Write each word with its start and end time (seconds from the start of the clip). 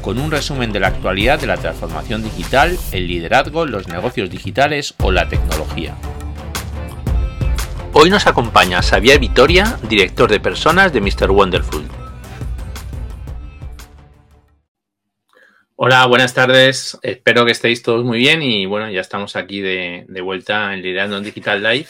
con 0.00 0.18
un 0.18 0.30
resumen 0.30 0.72
de 0.72 0.80
la 0.80 0.88
actualidad 0.88 1.40
de 1.40 1.46
la 1.46 1.56
transformación 1.56 2.22
digital, 2.22 2.78
el 2.92 3.06
liderazgo, 3.06 3.66
los 3.66 3.88
negocios 3.88 4.30
digitales 4.30 4.94
o 4.98 5.10
la 5.12 5.28
tecnología. 5.28 5.96
Hoy 7.92 8.08
nos 8.08 8.26
acompaña 8.26 8.82
Xavier 8.82 9.18
Vitoria, 9.18 9.78
director 9.88 10.30
de 10.30 10.40
personas 10.40 10.92
de 10.92 11.00
Mr. 11.00 11.30
Wonderful. 11.30 11.84
Hola, 15.76 16.06
buenas 16.06 16.34
tardes. 16.34 16.98
Espero 17.02 17.44
que 17.44 17.52
estéis 17.52 17.82
todos 17.82 18.04
muy 18.04 18.18
bien 18.18 18.42
y 18.42 18.66
bueno, 18.66 18.90
ya 18.90 19.00
estamos 19.00 19.34
aquí 19.34 19.60
de, 19.60 20.06
vuelta 20.22 20.74
en 20.74 20.82
Liderando 20.82 21.16
en 21.16 21.24
Digital 21.24 21.62
Live, 21.62 21.88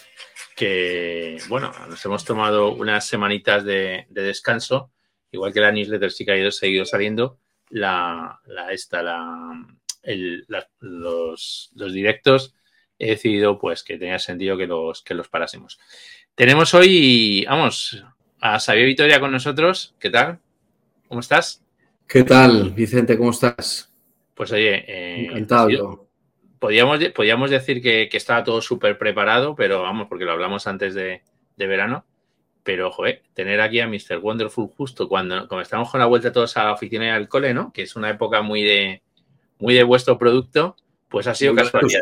que 0.57 1.39
bueno, 1.49 1.73
nos 1.89 2.05
hemos 2.05 2.25
tomado 2.25 2.73
unas 2.73 3.07
semanitas 3.07 3.65
de, 3.65 4.07
de 4.09 4.23
descanso, 4.23 4.93
igual 5.33 5.53
que 5.53 5.61
la 5.61 5.73
newsletter 5.73 6.13
sí 6.13 6.25
que 6.25 6.33
ha 6.33 6.37
ido 6.37 6.51
seguido 6.51 6.85
saliendo, 6.85 7.41
la, 7.71 8.41
la 8.47 8.73
esta, 8.73 9.03
la, 9.03 9.67
los, 10.81 11.71
los, 11.75 11.93
directos, 11.93 12.55
he 12.99 13.11
decidido 13.11 13.59
pues 13.59 13.83
que 13.83 13.99
tenía 13.99 14.19
sentido 14.19 14.57
que 14.57 14.67
los, 14.67 15.03
que 15.03 15.15
los 15.15 15.29
parásemos. 15.29 15.79
Tenemos 16.35 16.75
hoy, 16.75 17.45
vamos, 17.49 18.05
a 18.41 18.59
Xavier 18.59 18.87
Vitoria 18.87 19.21
con 19.21 19.33
nosotros. 19.33 19.95
¿Qué 19.99 20.11
tal? 20.11 20.39
¿Cómo 21.09 21.21
estás? 21.21 21.63
¿Qué 22.07 22.25
tal, 22.25 22.71
Vicente? 22.71 23.17
¿Cómo 23.17 23.31
estás? 23.31 23.93
Pues 24.35 24.53
oye, 24.53 24.85
eh, 24.87 25.27
encantado. 25.27 26.09
Podríamos, 26.59 26.99
podríamos 27.15 27.51
decir 27.51 27.81
que, 27.81 28.09
que 28.11 28.17
estaba 28.17 28.45
todo 28.45 28.61
súper 28.61 28.99
preparado, 28.99 29.55
pero 29.55 29.83
vamos, 29.83 30.09
porque 30.09 30.25
lo 30.25 30.33
hablamos 30.33 30.67
antes 30.67 30.95
de, 30.95 31.23
de 31.57 31.67
verano. 31.67 32.05
Pero, 32.63 32.91
joder, 32.91 33.23
tener 33.35 33.61
aquí 33.61 33.81
a 33.81 33.89
Mr. 33.89 34.19
Wonderful 34.21 34.69
justo 34.77 35.09
cuando, 35.09 35.49
como 35.49 35.61
estamos 35.61 35.91
con 35.91 36.01
la 36.01 36.07
vuelta 36.07 36.33
todos 36.33 36.57
a 36.57 36.65
la 36.65 36.73
oficina 36.73 37.07
y 37.07 37.09
al 37.11 37.29
cole, 37.29 37.55
¿no? 37.55 37.73
Que 37.73 37.83
es 37.83 37.97
una 37.97 38.11
época 38.11 38.43
muy 38.43 38.63
de, 38.63 39.03
muy 39.59 39.75
de 39.75 39.83
vuestro 39.83 40.19
producto, 40.19 40.77
pues 41.09 41.27
ha 41.27 41.35
sido 41.35 41.55
casualidad. 41.55 42.01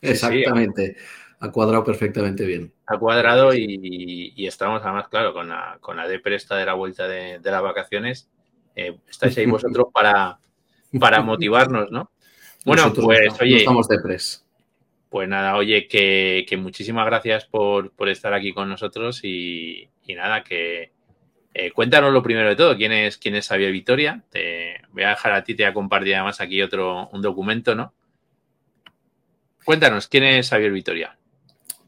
Exactamente. 0.00 0.96
ha 1.40 1.50
cuadrado 1.50 1.84
perfectamente 1.84 2.44
bien. 2.44 2.72
Ha 2.86 2.98
cuadrado 2.98 3.54
y, 3.54 4.34
estamos 4.46 4.82
además, 4.82 5.08
claro, 5.08 5.32
con 5.32 5.48
la, 5.48 5.78
con 5.80 5.96
la 5.96 6.06
presta 6.22 6.56
de 6.56 6.66
la 6.66 6.74
vuelta 6.74 7.08
de, 7.08 7.40
las 7.42 7.62
vacaciones. 7.62 8.28
Eh, 8.74 8.98
estáis 9.08 9.36
ahí 9.38 9.46
vosotros 9.46 9.86
para, 9.94 10.38
para 10.98 11.22
motivarnos, 11.22 11.90
¿no? 11.90 12.10
Bueno, 12.64 12.92
pues 12.92 13.40
oye. 13.40 13.56
estamos 13.56 13.88
depres. 13.88 14.41
Pues 15.12 15.28
nada, 15.28 15.56
oye, 15.56 15.88
que, 15.88 16.56
muchísimas 16.56 17.04
gracias 17.04 17.44
por, 17.44 17.92
estar 18.08 18.32
aquí 18.32 18.54
con 18.54 18.70
nosotros 18.70 19.20
y, 19.22 19.90
nada, 20.08 20.42
que 20.42 20.90
eh, 21.52 21.70
cuéntanos 21.70 22.14
lo 22.14 22.22
primero 22.22 22.48
de 22.48 22.56
todo, 22.56 22.74
quién 22.78 22.92
es, 22.92 23.18
quién 23.18 23.34
es 23.34 23.46
Xavier 23.46 23.72
Victoria. 23.72 24.24
Te 24.30 24.80
voy 24.90 25.02
a 25.02 25.10
dejar 25.10 25.34
a 25.34 25.44
ti, 25.44 25.54
te 25.54 25.64
voy 25.64 25.70
a 25.70 25.74
compartir 25.74 26.14
además 26.14 26.40
aquí 26.40 26.62
otro, 26.62 27.10
un 27.12 27.20
documento, 27.20 27.74
¿no? 27.74 27.92
Cuéntanos, 29.66 30.08
¿quién 30.08 30.24
es 30.24 30.48
Xavier 30.48 30.72
Victoria? 30.72 31.18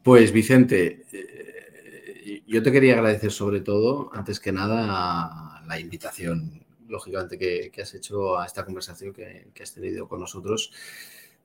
Pues 0.03 0.31
Vicente, 0.31 1.07
eh, 1.11 2.43
yo 2.45 2.61
te 2.61 2.71
quería 2.71 2.93
agradecer 2.93 3.31
sobre 3.31 3.61
todo, 3.61 4.11
antes 4.13 4.39
que 4.39 4.51
nada, 4.51 5.63
la 5.65 5.79
invitación, 5.79 6.63
lógicamente, 6.87 7.39
que, 7.39 7.81
has 7.81 7.95
hecho 7.95 8.37
a 8.37 8.45
esta 8.45 8.63
conversación 8.63 9.13
que 9.13 9.63
has 9.63 9.73
tenido 9.73 10.07
con 10.07 10.19
nosotros 10.19 10.71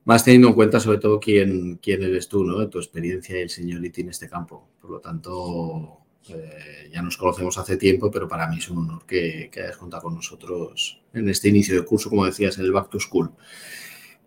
más 0.05 0.23
teniendo 0.23 0.49
en 0.49 0.53
cuenta 0.53 0.79
sobre 0.79 0.97
todo 0.97 1.19
quién, 1.19 1.79
quién 1.81 2.03
eres 2.03 2.27
tú, 2.27 2.43
¿no? 2.43 2.67
Tu 2.69 2.79
experiencia 2.79 3.37
y 3.37 3.41
el 3.41 3.49
seniority 3.49 4.01
en 4.01 4.09
este 4.09 4.29
campo. 4.29 4.69
Por 4.81 4.91
lo 4.91 4.99
tanto, 4.99 5.97
eh, 6.29 6.89
ya 6.91 7.01
nos 7.01 7.17
conocemos 7.17 7.57
hace 7.57 7.77
tiempo, 7.77 8.09
pero 8.09 8.27
para 8.27 8.47
mí 8.47 8.57
es 8.57 8.69
un 8.69 8.79
honor 8.79 9.05
que, 9.05 9.49
que, 9.51 9.61
hayas 9.61 9.77
contado 9.77 10.03
con 10.03 10.15
nosotros 10.15 11.01
en 11.13 11.29
este 11.29 11.49
inicio 11.49 11.75
de 11.75 11.85
curso, 11.85 12.09
como 12.09 12.25
decías, 12.25 12.57
en 12.57 12.65
el 12.65 12.71
Back 12.71 12.89
to 12.89 12.99
School. 12.99 13.31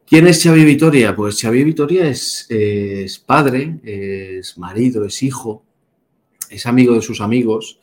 ¿Quién 0.06 0.26
es 0.26 0.42
Xavi 0.42 0.64
Vitoria? 0.64 1.16
Pues 1.16 1.40
Xavi 1.40 1.64
Vitoria 1.64 2.06
es, 2.08 2.46
es 2.50 3.18
padre, 3.18 3.80
es 3.82 4.58
marido, 4.58 5.04
es 5.04 5.22
hijo, 5.22 5.64
es 6.50 6.66
amigo 6.66 6.94
de 6.94 7.00
sus 7.00 7.22
amigos 7.22 7.80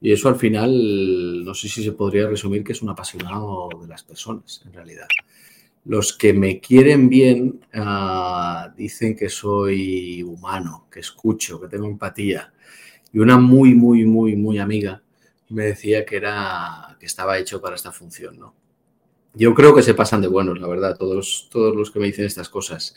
y 0.00 0.12
eso 0.12 0.30
al 0.30 0.36
final, 0.36 1.44
no 1.44 1.52
sé 1.54 1.68
si 1.68 1.84
se 1.84 1.92
podría 1.92 2.26
resumir 2.28 2.64
que 2.64 2.72
es 2.72 2.80
un 2.80 2.88
apasionado 2.88 3.68
de 3.80 3.86
las 3.86 4.02
personas, 4.02 4.62
en 4.64 4.72
realidad. 4.72 5.06
Los 5.84 6.12
que 6.12 6.32
me 6.32 6.60
quieren 6.60 7.08
bien 7.08 7.60
ah, 7.74 8.72
dicen 8.76 9.16
que 9.16 9.28
soy 9.28 10.22
humano, 10.22 10.86
que 10.90 11.00
escucho, 11.00 11.60
que 11.60 11.68
tengo 11.68 11.86
empatía. 11.86 12.52
Y 13.12 13.18
una 13.18 13.38
muy, 13.38 13.74
muy, 13.74 14.04
muy, 14.04 14.36
muy 14.36 14.58
amiga 14.58 15.02
me 15.50 15.64
decía 15.64 16.04
que 16.04 16.16
era 16.16 16.96
que 16.98 17.06
estaba 17.06 17.38
hecho 17.38 17.60
para 17.60 17.76
esta 17.76 17.92
función, 17.92 18.38
¿no? 18.38 18.54
Yo 19.34 19.54
creo 19.54 19.74
que 19.74 19.82
se 19.82 19.94
pasan 19.94 20.20
de 20.20 20.28
buenos, 20.28 20.58
la 20.60 20.66
verdad, 20.66 20.96
todos, 20.96 21.48
todos 21.52 21.76
los 21.76 21.90
que 21.90 22.00
me 22.00 22.06
dicen 22.06 22.24
estas 22.24 22.48
cosas. 22.48 22.94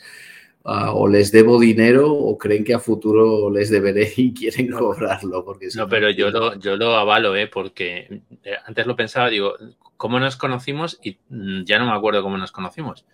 Ah, 0.66 0.92
o 0.94 1.06
les 1.06 1.30
debo 1.30 1.60
dinero 1.60 2.10
o 2.10 2.38
creen 2.38 2.64
que 2.64 2.72
a 2.72 2.78
futuro 2.78 3.50
les 3.50 3.68
deberé 3.68 4.12
y 4.16 4.32
quieren 4.32 4.70
cobrarlo. 4.70 5.44
Porque 5.44 5.68
no, 5.76 5.88
pero 5.88 6.10
yo 6.10 6.30
lo, 6.30 6.58
yo 6.58 6.76
lo 6.76 6.96
avalo, 6.96 7.36
¿eh? 7.36 7.48
porque 7.48 8.22
eh, 8.42 8.56
antes 8.64 8.86
lo 8.86 8.96
pensaba, 8.96 9.28
digo, 9.28 9.54
cómo 10.04 10.20
nos 10.20 10.36
conocimos 10.36 11.00
y 11.02 11.16
mm, 11.30 11.64
ya 11.64 11.78
no 11.78 11.86
me 11.86 11.92
acuerdo 11.92 12.22
cómo 12.22 12.36
nos 12.36 12.52
conocimos. 12.52 13.06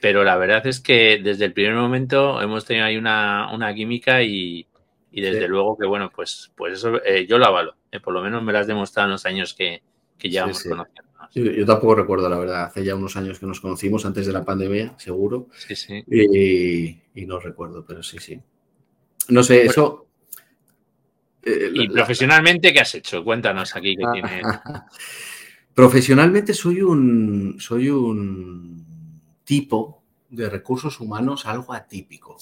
Pero 0.00 0.22
la 0.22 0.36
verdad 0.36 0.64
es 0.68 0.78
que 0.78 1.20
desde 1.20 1.44
el 1.44 1.52
primer 1.52 1.74
momento 1.74 2.40
hemos 2.40 2.64
tenido 2.64 2.86
ahí 2.86 2.96
una, 2.96 3.72
química 3.74 4.22
y, 4.22 4.64
desde 5.10 5.48
luego 5.48 5.76
que, 5.76 5.88
bueno, 5.88 6.12
pues, 6.14 6.52
pues 6.56 6.74
eso 6.74 7.04
eh, 7.04 7.26
yo 7.26 7.38
lo 7.38 7.46
avalo. 7.46 7.74
Eh, 7.90 7.98
por 7.98 8.14
lo 8.14 8.22
menos 8.22 8.44
me 8.44 8.52
lo 8.52 8.60
has 8.60 8.68
demostrado 8.68 9.08
en 9.08 9.12
los 9.14 9.26
años 9.26 9.54
que, 9.54 9.82
que 10.16 10.30
llevamos 10.30 10.62
conociendo. 10.62 11.02
Yo, 11.34 11.66
tampoco 11.66 11.96
recuerdo, 11.96 12.28
la 12.28 12.38
verdad. 12.38 12.62
Hace 12.66 12.84
ya 12.84 12.94
unos 12.94 13.16
años 13.16 13.40
que 13.40 13.46
nos 13.46 13.60
conocimos, 13.60 14.06
antes 14.06 14.24
de 14.24 14.32
la 14.32 14.44
pandemia, 14.44 14.94
seguro. 14.98 15.48
Sí, 15.52 15.74
sí. 15.74 16.04
Y, 17.12 17.26
no 17.26 17.40
recuerdo, 17.40 17.84
pero 17.84 18.04
sí, 18.04 18.18
sí. 18.20 18.40
No 19.30 19.42
sé, 19.42 19.66
eso. 19.66 20.06
Eh, 21.42 21.72
¿Y 21.74 21.88
profesionalmente 21.88 22.72
qué 22.72 22.78
has 22.78 22.94
hecho? 22.94 23.24
Cuéntanos 23.24 23.74
aquí 23.74 23.96
qué 23.96 24.04
tienes. 24.12 24.46
Profesionalmente 25.76 26.54
soy 26.54 26.80
un, 26.80 27.56
soy 27.58 27.90
un 27.90 28.82
tipo 29.44 30.02
de 30.30 30.48
recursos 30.48 30.98
humanos 31.00 31.44
algo 31.44 31.74
atípico, 31.74 32.38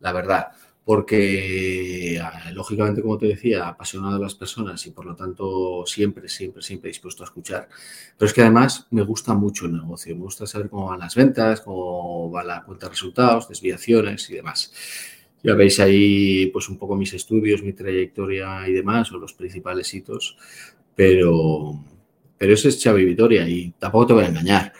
la 0.00 0.10
verdad, 0.10 0.52
porque 0.86 2.18
ah, 2.18 2.50
lógicamente, 2.50 3.02
como 3.02 3.18
te 3.18 3.26
decía, 3.26 3.68
apasionado 3.68 4.14
de 4.14 4.22
las 4.22 4.34
personas 4.34 4.86
y 4.86 4.92
por 4.92 5.04
lo 5.04 5.14
tanto 5.14 5.84
siempre, 5.84 6.30
siempre, 6.30 6.62
siempre 6.62 6.88
dispuesto 6.88 7.22
a 7.22 7.26
escuchar. 7.26 7.68
Pero 8.16 8.26
es 8.26 8.32
que 8.32 8.40
además 8.40 8.86
me 8.90 9.02
gusta 9.02 9.34
mucho 9.34 9.66
el 9.66 9.74
negocio, 9.74 10.16
me 10.16 10.22
gusta 10.22 10.46
saber 10.46 10.70
cómo 10.70 10.86
van 10.86 11.00
las 11.00 11.14
ventas, 11.14 11.60
cómo 11.60 12.30
va 12.30 12.42
la 12.42 12.64
cuenta 12.64 12.86
de 12.86 12.92
resultados, 12.92 13.50
desviaciones 13.50 14.30
y 14.30 14.36
demás. 14.36 14.72
Ya 15.42 15.52
veis 15.52 15.78
ahí 15.78 16.46
pues 16.46 16.70
un 16.70 16.78
poco 16.78 16.96
mis 16.96 17.12
estudios, 17.12 17.62
mi 17.62 17.74
trayectoria 17.74 18.66
y 18.66 18.72
demás, 18.72 19.12
o 19.12 19.18
los 19.18 19.34
principales 19.34 19.92
hitos, 19.92 20.38
pero 20.96 21.84
pero 22.38 22.54
ese 22.54 22.68
es 22.68 22.82
Xavi 22.82 23.04
Vitoria 23.04 23.46
y 23.48 23.72
tampoco 23.78 24.06
te 24.06 24.12
voy 24.14 24.24
a 24.24 24.28
engañar. 24.28 24.72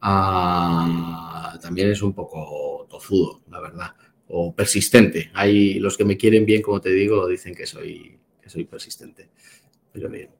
Ah, 0.00 1.58
también 1.60 1.90
es 1.90 2.02
un 2.02 2.14
poco 2.14 2.86
tozudo, 2.90 3.42
la 3.50 3.60
verdad, 3.60 3.94
o 4.28 4.54
persistente. 4.54 5.30
Hay 5.34 5.74
los 5.74 5.96
que 5.96 6.06
me 6.06 6.16
quieren 6.16 6.46
bien, 6.46 6.62
como 6.62 6.80
te 6.80 6.90
digo, 6.90 7.28
dicen 7.28 7.54
que 7.54 7.66
soy, 7.66 8.18
que 8.42 8.48
soy 8.48 8.64
persistente. 8.64 9.28
Pero 9.92 10.08
bien. 10.08 10.30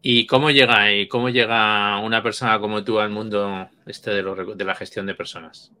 ¿Y 0.00 0.26
cómo 0.26 0.50
llega, 0.50 0.94
y 0.94 1.08
cómo 1.08 1.28
llega 1.28 1.98
una 2.00 2.22
persona 2.22 2.58
como 2.60 2.82
tú 2.82 2.98
al 3.00 3.10
mundo 3.10 3.68
este 3.84 4.10
de, 4.12 4.54
de 4.56 4.64
la 4.64 4.74
gestión 4.74 5.06
de 5.06 5.14
personas, 5.14 5.72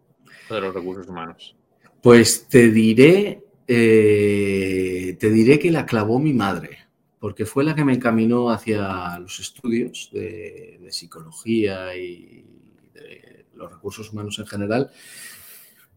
de 0.50 0.60
los 0.60 0.74
recursos 0.74 1.06
humanos? 1.08 1.56
Pues 2.02 2.48
te 2.48 2.70
diré, 2.70 3.42
eh, 3.66 5.16
te 5.18 5.30
diré 5.30 5.58
que 5.58 5.70
la 5.70 5.86
clavó 5.86 6.18
mi 6.18 6.32
madre 6.32 6.81
porque 7.22 7.46
fue 7.46 7.62
la 7.62 7.76
que 7.76 7.84
me 7.84 7.94
encaminó 7.94 8.50
hacia 8.50 9.16
los 9.20 9.38
estudios 9.38 10.10
de, 10.12 10.80
psicología 10.90 11.96
y 11.96 12.44
de 12.92 13.46
los 13.54 13.70
recursos 13.70 14.12
humanos 14.12 14.40
en 14.40 14.46
general, 14.48 14.90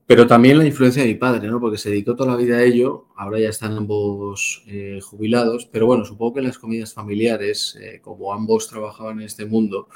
pero 0.05 0.27
también 0.27 0.59
la 0.59 0.67
influencia 0.67 1.01
de 1.01 1.07
mi 1.07 1.15
padre, 1.15 1.47
¿no? 1.47 1.59
porque 1.59 1.79
se 1.79 1.89
dedicó 1.89 2.15
toda 2.15 2.33
la 2.33 2.37
vida 2.37 2.57
a 2.57 2.63
ello, 2.63 3.07
ahora 3.15 3.39
ya 3.39 3.49
están 3.49 3.75
ambos 3.75 4.63
eh, 4.67 4.99
jubilados, 5.01 5.65
pero 5.65 5.87
bueno, 5.87 6.05
supongo 6.05 6.35
que 6.35 6.39
en 6.41 6.45
las 6.45 6.59
comidas 6.59 6.93
familiares, 6.93 7.75
eh, 7.81 7.99
como 8.03 8.31
ambos 8.31 8.67
trabajaban 8.67 9.19
en 9.19 9.25
este 9.25 9.47
mundo, 9.47 9.89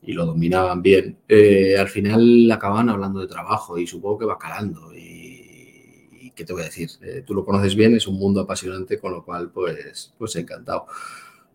y 0.00 0.14
lo 0.14 0.24
dominaban 0.24 0.80
bien, 0.80 1.18
eh, 1.28 1.76
al 1.78 1.90
final 1.90 2.50
acababan 2.50 2.88
hablando 2.88 3.20
de 3.20 3.26
trabajo 3.26 3.76
y 3.76 3.86
supongo 3.86 4.20
que 4.20 4.24
va 4.24 4.38
calando. 4.38 4.90
Y, 4.94 5.11
qué 6.34 6.44
te 6.44 6.52
voy 6.52 6.62
a 6.62 6.66
decir, 6.66 6.90
eh, 7.02 7.22
tú 7.26 7.34
lo 7.34 7.44
conoces 7.44 7.74
bien, 7.74 7.94
es 7.94 8.06
un 8.06 8.16
mundo 8.16 8.40
apasionante, 8.40 8.98
con 8.98 9.12
lo 9.12 9.24
cual, 9.24 9.50
pues, 9.50 10.14
pues 10.18 10.36
encantado. 10.36 10.86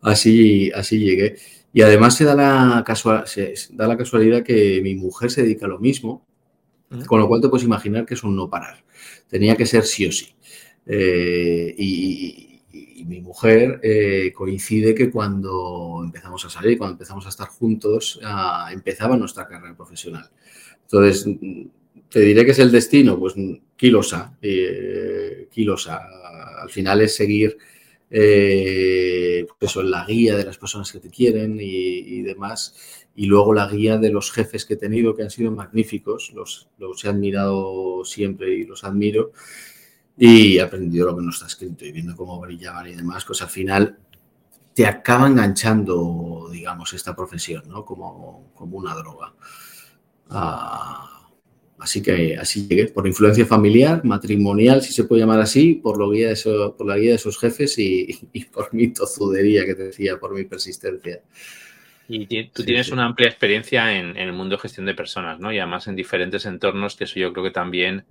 Así, 0.01 0.71
así 0.71 0.99
llegué. 0.99 1.37
Y 1.73 1.81
además 1.81 2.15
se 2.15 2.25
da, 2.25 2.35
la 2.35 2.83
casual, 2.85 3.27
se 3.27 3.53
da 3.71 3.87
la 3.87 3.97
casualidad 3.97 4.43
que 4.43 4.81
mi 4.81 4.95
mujer 4.95 5.31
se 5.31 5.43
dedica 5.43 5.65
a 5.65 5.69
lo 5.69 5.79
mismo, 5.79 6.25
con 7.05 7.19
lo 7.19 7.27
cual 7.27 7.41
te 7.41 7.49
puedes 7.49 7.65
imaginar 7.65 8.05
que 8.05 8.13
es 8.13 8.23
un 8.23 8.35
no 8.35 8.49
parar. 8.49 8.83
Tenía 9.27 9.55
que 9.55 9.65
ser 9.65 9.83
sí 9.83 10.05
o 10.05 10.11
sí. 10.11 10.35
Eh, 10.85 11.75
y, 11.77 12.43
mi 13.05 13.21
mujer 13.21 13.79
eh, 13.83 14.33
coincide 14.35 14.93
que 14.93 15.09
cuando 15.09 16.01
empezamos 16.03 16.43
a 16.43 16.49
salir, 16.49 16.77
cuando 16.77 16.93
empezamos 16.93 17.25
a 17.25 17.29
estar 17.29 17.47
juntos, 17.47 18.19
ah, 18.23 18.69
empezaba 18.73 19.15
nuestra 19.15 19.47
carrera 19.47 19.77
profesional. 19.77 20.29
Entonces, 20.81 21.25
te 22.09 22.19
diré 22.19 22.43
que 22.43 22.51
es 22.51 22.59
el 22.59 22.71
destino, 22.71 23.17
pues 23.17 23.35
kilosa, 23.77 24.37
eh, 24.41 25.47
kilosa. 25.51 26.01
Al 26.61 26.69
final 26.69 27.01
es 27.01 27.15
seguir 27.15 27.57
eh, 28.09 29.45
pues 29.59 29.75
la 29.77 30.05
guía 30.05 30.35
de 30.35 30.45
las 30.45 30.57
personas 30.57 30.91
que 30.91 30.99
te 30.99 31.09
quieren 31.09 31.57
y, 31.61 32.21
demás. 32.23 32.75
Y 33.15 33.25
luego 33.25 33.53
la 33.53 33.67
guía 33.67 33.97
de 33.97 34.11
los 34.11 34.31
jefes 34.31 34.65
que 34.65 34.73
he 34.73 34.77
tenido, 34.77 35.15
que 35.15 35.23
han 35.23 35.29
sido 35.29 35.51
magníficos, 35.51 36.31
los, 36.33 36.67
los 36.77 37.03
he 37.05 37.09
admirado 37.09 38.03
siempre 38.03 38.53
y 38.53 38.65
los 38.65 38.83
admiro 38.83 39.31
y 40.17 40.57
he 40.57 40.61
aprendido 40.61 41.07
lo 41.07 41.15
que 41.15 41.23
no 41.23 41.29
está 41.29 41.45
escrito 41.45 41.85
y 41.85 41.91
viendo 41.91 42.15
cómo 42.15 42.39
brillaban 42.39 42.87
y 42.87 42.95
demás, 42.95 43.23
pues 43.23 43.41
al 43.43 43.49
final 43.49 43.99
te 44.73 44.85
acaba 44.85 45.27
enganchando, 45.27 46.49
digamos, 46.51 46.93
esta 46.93 47.15
profesión, 47.15 47.63
¿no? 47.67 47.85
Como, 47.85 48.51
como 48.53 48.77
una 48.77 48.95
droga. 48.95 49.33
Ah, 50.29 51.16
así 51.79 52.01
que 52.01 52.37
así 52.37 52.67
llegué, 52.67 52.87
por 52.87 53.07
influencia 53.07 53.45
familiar, 53.45 54.03
matrimonial, 54.03 54.81
si 54.81 54.93
se 54.93 55.03
puede 55.03 55.21
llamar 55.21 55.39
así, 55.39 55.75
por, 55.75 55.97
lo 55.97 56.09
guía 56.09 56.29
de 56.29 56.35
por 56.77 56.87
la 56.87 56.97
guía 56.97 57.11
de 57.11 57.15
esos 57.15 57.37
jefes 57.39 57.75
y, 57.77 58.29
por 58.51 58.73
mi 58.73 58.89
tozudería 58.89 59.65
que 59.65 59.75
te 59.75 59.83
decía, 59.83 60.17
por 60.17 60.33
mi 60.33 60.45
persistencia. 60.45 61.21
Y 62.09 62.45
tú 62.45 62.63
tienes 62.63 62.89
una 62.91 63.05
amplia 63.05 63.27
experiencia 63.27 63.97
en, 63.97 64.11
en, 64.11 64.29
el 64.29 64.33
mundo 64.33 64.55
de 64.55 64.61
gestión 64.61 64.85
de 64.85 64.93
personas, 64.93 65.39
¿no? 65.39 65.51
Y 65.51 65.59
además 65.59 65.87
en 65.87 65.95
diferentes 65.97 66.45
entornos, 66.45 66.95
que 66.95 67.03
eso 67.03 67.19
yo 67.19 67.33
creo 67.33 67.43
que 67.43 67.51
también 67.51 68.05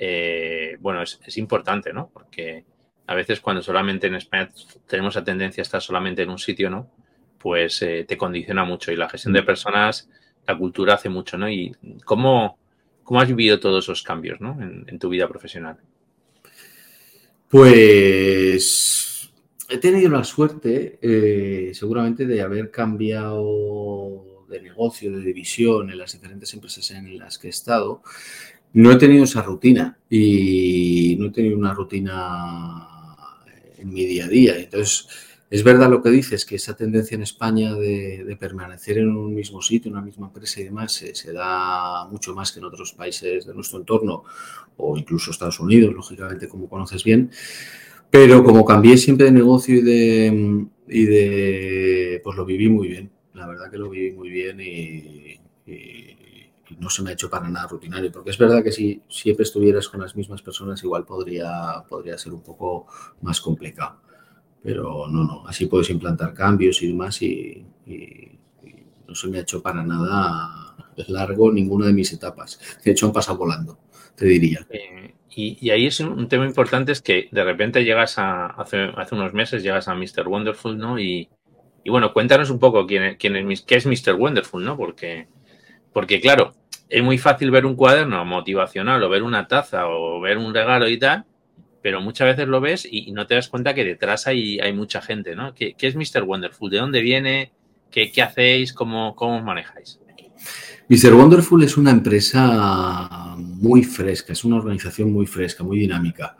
eh, 0.00 0.76
bueno, 0.78 1.02
es, 1.02 1.38
importante, 1.38 1.92
¿no? 1.92 2.08
Porque 2.12 2.64
a 3.08 3.14
veces 3.16 3.40
cuando 3.40 3.62
solamente 3.62 4.06
en 4.06 4.14
España 4.14 4.48
tenemos 4.86 5.16
la 5.16 5.24
tendencia 5.24 5.60
a 5.60 5.64
estar 5.64 5.82
solamente 5.82 6.22
en 6.22 6.30
un 6.30 6.38
sitio, 6.38 6.70
¿no? 6.70 6.88
Pues 7.36 7.82
eh, 7.82 8.04
te 8.06 8.16
condiciona 8.16 8.64
mucho 8.64 8.92
y 8.92 8.96
la 8.96 9.08
gestión 9.08 9.34
de 9.34 9.42
personas, 9.42 10.08
la 10.46 10.56
cultura 10.56 10.94
hace 10.94 11.08
mucho, 11.08 11.36
¿no? 11.36 11.50
Y 11.50 11.74
cómo, 12.04 12.58
cómo 13.08 13.22
has 13.22 13.28
vivido 13.28 13.58
todos 13.58 13.86
esos 13.86 14.02
cambios, 14.02 14.38
¿no? 14.38 14.58
En, 14.60 14.98
tu 14.98 15.08
vida 15.08 15.26
profesional. 15.26 15.78
Pues 17.48 19.30
he 19.70 19.78
tenido 19.78 20.10
la 20.10 20.22
suerte, 20.24 20.98
eh, 21.00 21.70
seguramente, 21.72 22.26
de 22.26 22.42
haber 22.42 22.70
cambiado 22.70 24.44
de 24.50 24.60
negocio, 24.60 25.10
de 25.10 25.22
división 25.22 25.88
en 25.88 25.96
las 25.96 26.12
diferentes 26.12 26.52
empresas 26.52 26.90
en 26.90 27.18
las 27.18 27.38
que 27.38 27.46
he 27.46 27.50
estado 27.50 28.02
no 28.74 28.92
he 28.92 28.96
tenido 28.96 29.24
esa 29.24 29.40
rutina 29.40 29.96
y 30.10 31.16
no 31.18 31.28
he 31.28 31.30
tenido 31.30 31.56
una 31.56 31.72
rutina 31.72 32.86
en 33.78 33.90
mi 33.90 34.04
día 34.04 34.26
a 34.26 34.28
día. 34.28 34.58
Entonces, 34.58 35.08
es 35.50 35.64
verdad 35.64 35.90
lo 35.90 36.02
que 36.02 36.10
dices, 36.10 36.44
que 36.44 36.56
esa 36.56 36.76
tendencia 36.76 37.14
en 37.14 37.22
España 37.22 37.74
de, 37.74 38.36
permanecer 38.38 38.98
en 38.98 39.16
un 39.16 39.34
mismo 39.34 39.62
sitio, 39.62 39.88
en 39.88 39.96
una 39.96 40.04
misma 40.04 40.26
empresa 40.26 40.60
y 40.60 40.64
demás, 40.64 40.92
se, 40.92 41.32
da 41.32 42.06
mucho 42.10 42.34
más 42.34 42.52
que 42.52 42.58
en 42.60 42.66
otros 42.66 42.92
países 42.92 43.46
de 43.46 43.54
nuestro 43.54 43.78
entorno 43.78 44.24
o 44.76 44.96
incluso 44.96 45.30
Estados 45.30 45.60
Unidos, 45.60 45.94
lógicamente, 45.94 46.48
como 46.48 46.68
conoces 46.68 47.02
bien. 47.02 47.30
Pero 48.10 48.42
como 48.44 48.64
cambié 48.64 48.96
siempre 48.96 49.26
de 49.26 49.32
negocio 49.32 49.76
y 49.76 49.82
de, 49.82 50.66
y 50.88 51.04
de 51.04 52.20
pues 52.24 52.36
lo 52.36 52.44
viví 52.44 52.68
muy 52.68 52.88
bien. 52.88 53.10
La 53.34 53.46
verdad 53.46 53.70
que 53.70 53.78
lo 53.78 53.90
viví 53.90 54.12
muy 54.12 54.30
bien 54.30 54.60
y 54.60 55.40
no 56.78 56.90
se 56.90 57.02
me 57.02 57.10
ha 57.10 57.12
hecho 57.12 57.30
para 57.30 57.48
nada 57.48 57.66
rutinario, 57.66 58.12
porque 58.12 58.30
es 58.30 58.38
verdad 58.38 58.62
que 58.62 58.72
si 58.72 59.02
siempre 59.08 59.44
estuvieras 59.44 59.88
con 59.88 60.00
las 60.00 60.16
mismas 60.16 60.42
personas 60.42 60.82
igual 60.82 61.04
podría, 61.04 61.84
podría 61.88 62.18
ser 62.18 62.32
un 62.32 62.42
poco 62.42 62.86
más 63.22 63.40
complicado. 63.40 64.00
Pero 64.68 65.06
no, 65.08 65.24
no, 65.24 65.44
así 65.46 65.64
puedes 65.64 65.88
implantar 65.88 66.34
cambios 66.34 66.82
y 66.82 66.88
demás 66.88 67.22
y, 67.22 67.64
no 69.08 69.14
se 69.14 69.28
me 69.28 69.38
ha 69.38 69.40
hecho 69.40 69.62
para 69.62 69.82
nada 69.82 70.76
largo 71.06 71.50
ninguna 71.50 71.86
de 71.86 71.94
mis 71.94 72.12
etapas. 72.12 72.60
De 72.84 72.90
hecho, 72.90 73.06
han 73.06 73.14
pasado 73.14 73.38
volando, 73.38 73.78
te 74.14 74.26
diría. 74.26 74.66
Eh, 74.68 75.14
y, 75.34 75.70
ahí 75.70 75.86
es 75.86 76.00
un, 76.00 76.28
tema 76.28 76.44
importante, 76.44 76.92
es 76.92 77.00
que 77.00 77.30
de 77.32 77.44
repente 77.44 77.82
llegas 77.82 78.18
a, 78.18 78.48
hace, 78.48 78.90
hace 78.94 79.14
unos 79.14 79.32
meses, 79.32 79.62
llegas 79.62 79.88
a 79.88 79.94
Mr. 79.94 80.28
Wonderful, 80.28 80.76
¿no? 80.76 80.98
Y, 80.98 81.30
y 81.82 81.88
bueno, 81.88 82.12
cuéntanos 82.12 82.50
un 82.50 82.58
poco 82.58 82.86
quién, 82.86 83.16
quién 83.18 83.36
es, 83.50 83.62
qué 83.62 83.76
es 83.76 83.86
Mr. 83.86 84.16
Wonderful, 84.16 84.62
¿no? 84.62 84.76
Porque, 84.76 85.28
porque 85.94 86.20
claro, 86.20 86.52
es 86.90 87.02
muy 87.02 87.16
fácil 87.16 87.50
ver 87.50 87.64
un 87.64 87.74
cuaderno 87.74 88.22
motivacional 88.26 89.02
o 89.02 89.08
ver 89.08 89.22
una 89.22 89.48
taza 89.48 89.88
o 89.88 90.20
ver 90.20 90.36
un 90.36 90.52
regalo 90.52 90.90
y 90.90 90.98
tal, 90.98 91.24
pero 91.88 92.02
muchas 92.02 92.36
veces 92.36 92.46
lo 92.46 92.60
ves 92.60 92.86
y, 92.90 93.12
no 93.12 93.26
te 93.26 93.34
das 93.34 93.48
cuenta 93.48 93.72
que 93.72 93.82
detrás 93.82 94.26
hay, 94.26 94.60
hay 94.60 94.74
mucha 94.74 95.00
gente, 95.00 95.34
¿no? 95.34 95.54
¿Qué, 95.54 95.74
es 95.80 95.96
Mr. 95.96 96.22
Wonderful? 96.22 96.68
¿De 96.70 96.76
dónde 96.76 97.00
viene? 97.00 97.50
¿Qué, 97.90 98.12
hacéis? 98.20 98.74
¿Cómo, 98.74 99.16
¿Cómo 99.16 99.38
os 99.38 99.42
manejáis? 99.42 99.98
Mr. 100.90 101.14
Wonderful 101.14 101.64
es 101.64 101.78
una 101.78 101.90
empresa 101.90 103.34
muy 103.38 103.84
fresca, 103.84 104.34
es 104.34 104.44
una 104.44 104.56
organización 104.56 105.14
muy 105.14 105.24
fresca, 105.24 105.64
muy 105.64 105.78
dinámica, 105.78 106.36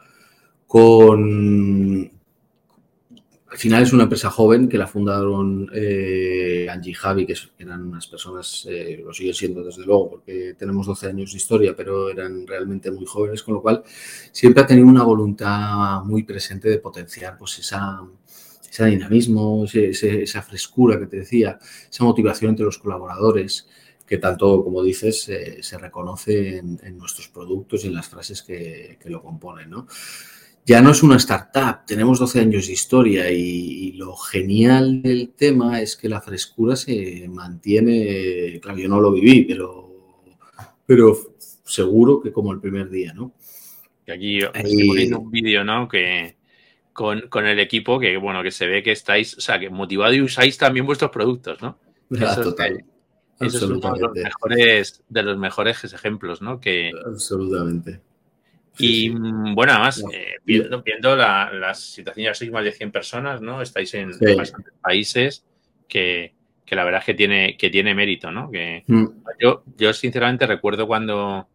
con 0.67 2.12
al 3.50 3.56
final 3.56 3.83
es 3.83 3.93
una 3.93 4.03
empresa 4.03 4.31
joven 4.31 4.69
que 4.69 4.77
la 4.77 4.87
fundaron 4.87 5.71
eh, 5.75 6.67
Angie 6.71 6.91
y 6.91 6.95
Javi, 6.95 7.27
que 7.27 7.35
eran 7.59 7.89
unas 7.89 8.06
personas, 8.06 8.67
eh, 8.69 9.00
lo 9.03 9.12
siguen 9.15 9.35
siendo 9.35 9.65
desde 9.65 9.87
luego, 9.87 10.11
porque 10.11 10.55
tenemos 10.59 10.87
12 10.87 11.06
años 11.06 11.33
de 11.33 11.39
historia, 11.39 11.75
pero 11.75 12.11
eran 12.11 12.47
realmente 12.47 12.91
muy 12.91 13.06
jóvenes, 13.06 13.43
con 13.43 13.55
lo 13.55 13.62
cual 13.62 13.83
siempre 14.33 14.62
ha 14.62 14.67
tenido 14.67 14.87
una 14.87 15.03
voluntad 15.03 16.03
muy 16.05 16.25
presente 16.25 16.69
de 16.69 16.79
potenciar 16.79 17.39
pues, 17.39 17.59
esa, 17.59 18.03
ese 18.71 18.85
dinamismo, 18.85 19.65
esa 19.65 20.43
frescura 20.43 20.99
que 20.99 21.06
te 21.06 21.19
decía, 21.19 21.59
esa 21.91 22.05
motivación 22.05 22.50
entre 22.50 22.67
los 22.67 22.79
colaboradores, 22.79 23.67
que 24.06 24.19
tanto, 24.19 24.62
como 24.62 24.83
dices, 24.83 25.29
eh, 25.31 25.62
se 25.62 25.79
reconoce 25.79 26.59
en, 26.59 26.99
nuestros 26.99 27.29
productos 27.29 27.85
y 27.85 27.88
en 27.88 27.95
las 27.95 28.09
frases 28.09 28.43
que, 28.43 28.99
que 29.00 29.11
lo 29.11 29.23
componen. 29.23 29.71
¿no? 29.71 29.87
Ya 30.69 30.83
no 30.83 30.91
es 30.91 31.03
una 31.03 31.17
startup, 31.17 31.87
tenemos 31.87 32.19
12 32.19 32.41
años 32.41 32.67
de 32.67 32.75
historia 32.75 33.31
y, 33.33 33.93
lo 33.93 34.15
genial 34.15 35.01
del 35.01 35.31
tema 35.31 35.81
es 35.81 35.97
que 35.97 36.11
la 36.11 36.21
frescura 36.21 36.77
se 36.77 37.27
mantiene, 37.27 38.61
claro, 38.61 38.79
yo 38.79 38.89
no 38.89 39.01
lo 39.01 39.11
viví, 39.11 39.45
pero, 39.45 39.89
pero 40.85 41.17
seguro 41.65 42.21
que 42.21 42.33
como 42.33 42.53
el 42.53 42.61
primer 42.61 42.91
día, 42.91 43.15
¿no? 43.15 43.33
Y 44.07 44.11
aquí 44.11 44.39
estoy 44.41 44.89
poniendo 44.89 45.21
un 45.21 45.31
vídeo, 45.31 45.65
¿no? 45.65 45.89
Que 45.89 46.37
con, 46.93 47.47
el 47.47 47.59
equipo, 47.61 47.99
que 47.99 48.19
bueno, 48.19 48.43
que 48.43 48.51
se 48.51 48.67
ve 48.67 48.83
que 48.83 48.93
estáis, 48.93 49.39
o 49.39 49.41
sea, 49.41 49.59
que 49.59 49.71
motivado 49.71 50.13
y 50.13 50.21
usáis 50.21 50.59
también 50.59 50.85
vuestros 50.85 51.11
productos, 51.11 51.63
¿no? 51.63 51.79
Ah, 52.21 52.39
total. 52.43 52.85
Es, 53.41 53.55
eso 53.55 53.65
es 53.65 53.71
uno 53.71 53.95
de 53.95 54.01
los 54.01 54.13
mejores, 54.13 55.03
de 55.09 55.23
los 55.23 55.39
mejores 55.39 55.83
ejemplos, 55.83 56.43
¿no? 56.43 56.61
Que, 56.61 56.93
Absolutamente. 57.07 58.03
Y 58.78 59.11
mm, 59.11 59.54
bueno, 59.54 59.73
además, 59.73 60.04
eh, 60.12 60.37
viendo, 60.44 60.82
viendo 60.82 61.16
la, 61.16 61.50
la, 61.52 61.75
situación, 61.75 62.25
ya 62.25 62.35
sois 62.35 62.50
más 62.50 62.64
de 62.64 62.73
100 62.73 62.92
personas, 62.92 63.40
¿no? 63.40 63.61
Estáis 63.61 63.92
en 63.94 64.11
bastantes 64.37 64.75
países 64.80 65.44
que, 65.88 66.35
que, 66.64 66.76
la 66.76 66.85
verdad 66.85 67.00
es 67.00 67.06
que 67.06 67.14
tiene, 67.14 67.56
que 67.56 67.70
tiene 67.70 67.94
mérito, 67.94 68.30
¿no? 68.30 68.50
Que 68.50 68.85
mm. 68.87 69.06
yo, 69.40 69.64
yo 69.76 69.92
sinceramente 69.92 70.47
recuerdo 70.47 70.87
cuando, 70.87 71.49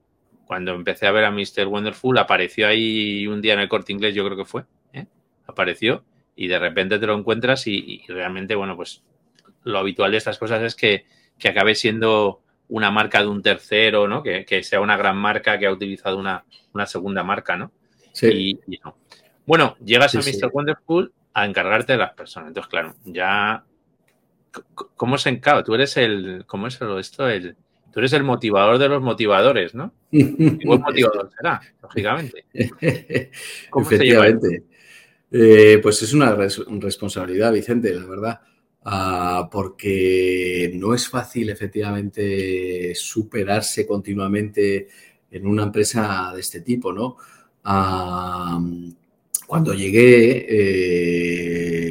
cuando 0.46 0.74
empecé 0.74 1.08
a 1.08 1.12
ver 1.12 1.26
a 1.26 1.32
Mr. 1.32 1.68
Wonderful, 1.68 2.18
apareció 2.18 2.68
ahí 2.68 3.26
un 3.28 3.42
día 3.42 3.54
en 3.54 3.62
el 3.62 3.70
corte 3.70 3.94
inglés, 3.94 4.14
yo 4.14 4.26
creo 4.26 4.38
que 4.38 4.46
fue, 4.46 4.64
¿eh? 4.94 5.06
apareció 5.48 6.04
y 6.36 6.48
de 6.48 6.60
repente 6.60 7.00
te 7.00 7.08
lo 7.08 7.18
encuentras 7.18 7.68
y, 7.68 8.04
y, 8.08 8.12
realmente, 8.12 8.56
bueno, 8.56 8.76
pues 8.76 9.04
lo 9.64 9.80
habitual 9.80 10.12
de 10.12 10.18
estas 10.18 10.38
cosas 10.38 10.62
es 10.62 10.76
que, 10.76 11.06
que 11.40 11.50
acabe 11.50 11.76
siendo 11.76 12.43
una 12.70 12.92
marca 12.92 13.22
de 13.22 13.28
un 13.28 13.42
tercero, 13.42 14.08
¿no? 14.08 14.24
Que, 14.24 14.46
que 14.46 14.64
sea 14.64 14.82
una 14.82 14.98
gran 14.98 15.18
marca 15.18 15.60
que 15.60 15.68
ha 15.68 15.72
utilizado 15.72 16.18
una, 16.18 16.44
una 16.74 16.86
segunda 16.86 17.24
marca, 17.24 17.56
¿no? 17.56 17.72
Sí. 18.12 18.60
Y, 18.68 18.80
no. 18.84 18.98
Bueno, 19.46 19.76
llegas 19.84 20.16
a 20.16 20.20
Mr. 20.20 20.50
Wonderful 20.52 21.12
a 21.34 21.46
encargarte 21.46 21.94
de 21.94 22.00
las 22.00 22.14
personas. 22.14 22.50
Entonces, 22.50 22.70
claro, 22.70 22.96
ya. 23.04 23.64
¿Cómo 24.96 25.18
se 25.18 25.30
encarga? 25.30 25.64
Tú 25.64 25.74
eres 25.74 25.98
el. 25.98 26.44
¿Cómo 26.46 26.68
es 26.68 26.80
esto? 27.00 27.28
El, 27.28 27.56
tú 27.92 28.00
eres 28.00 28.14
el 28.14 28.24
motivador 28.24 28.78
de 28.78 28.90
los 28.90 29.02
motivadores, 29.02 29.74
¿no? 29.74 29.94
buen 30.12 30.82
motivador 30.82 31.30
será, 31.36 31.62
lógicamente. 31.82 32.46
Efectivamente. 33.76 34.64
Eh, 35.32 35.80
pues 35.82 36.02
es 36.04 36.14
una 36.14 36.36
responsabilidad, 36.36 37.52
Vicente, 37.52 37.94
la 37.94 38.06
verdad. 38.06 38.42
Ah, 38.86 39.50
porque 39.52 40.72
no 40.76 40.94
es 40.94 41.08
fácil 41.08 41.50
efectivamente 41.50 42.94
superarse 42.96 43.86
continuamente 43.88 44.88
en 45.32 45.48
una 45.48 45.64
empresa 45.64 46.32
de 46.34 46.42
este 46.42 46.62
tipo, 46.62 46.94
¿no? 46.94 47.18
Ah, 47.64 48.60
cuando 49.48 49.74
llegué, 49.74 50.46
eh, 50.50 51.84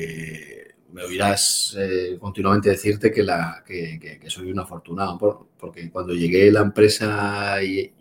me 0.92 1.04
oirás 1.04 1.76
eh, 1.78 2.16
continuamente 2.20 2.70
decirte 2.70 3.12
que, 3.12 3.22
la, 3.22 3.62
que, 3.66 4.18
soy 4.26 4.50
un 4.50 4.58
afortunado, 4.58 5.48
porque 5.58 5.90
cuando 5.90 6.12
llegué 6.14 6.50
la 6.50 6.60
empresa 6.60 7.62
y, 7.62 7.92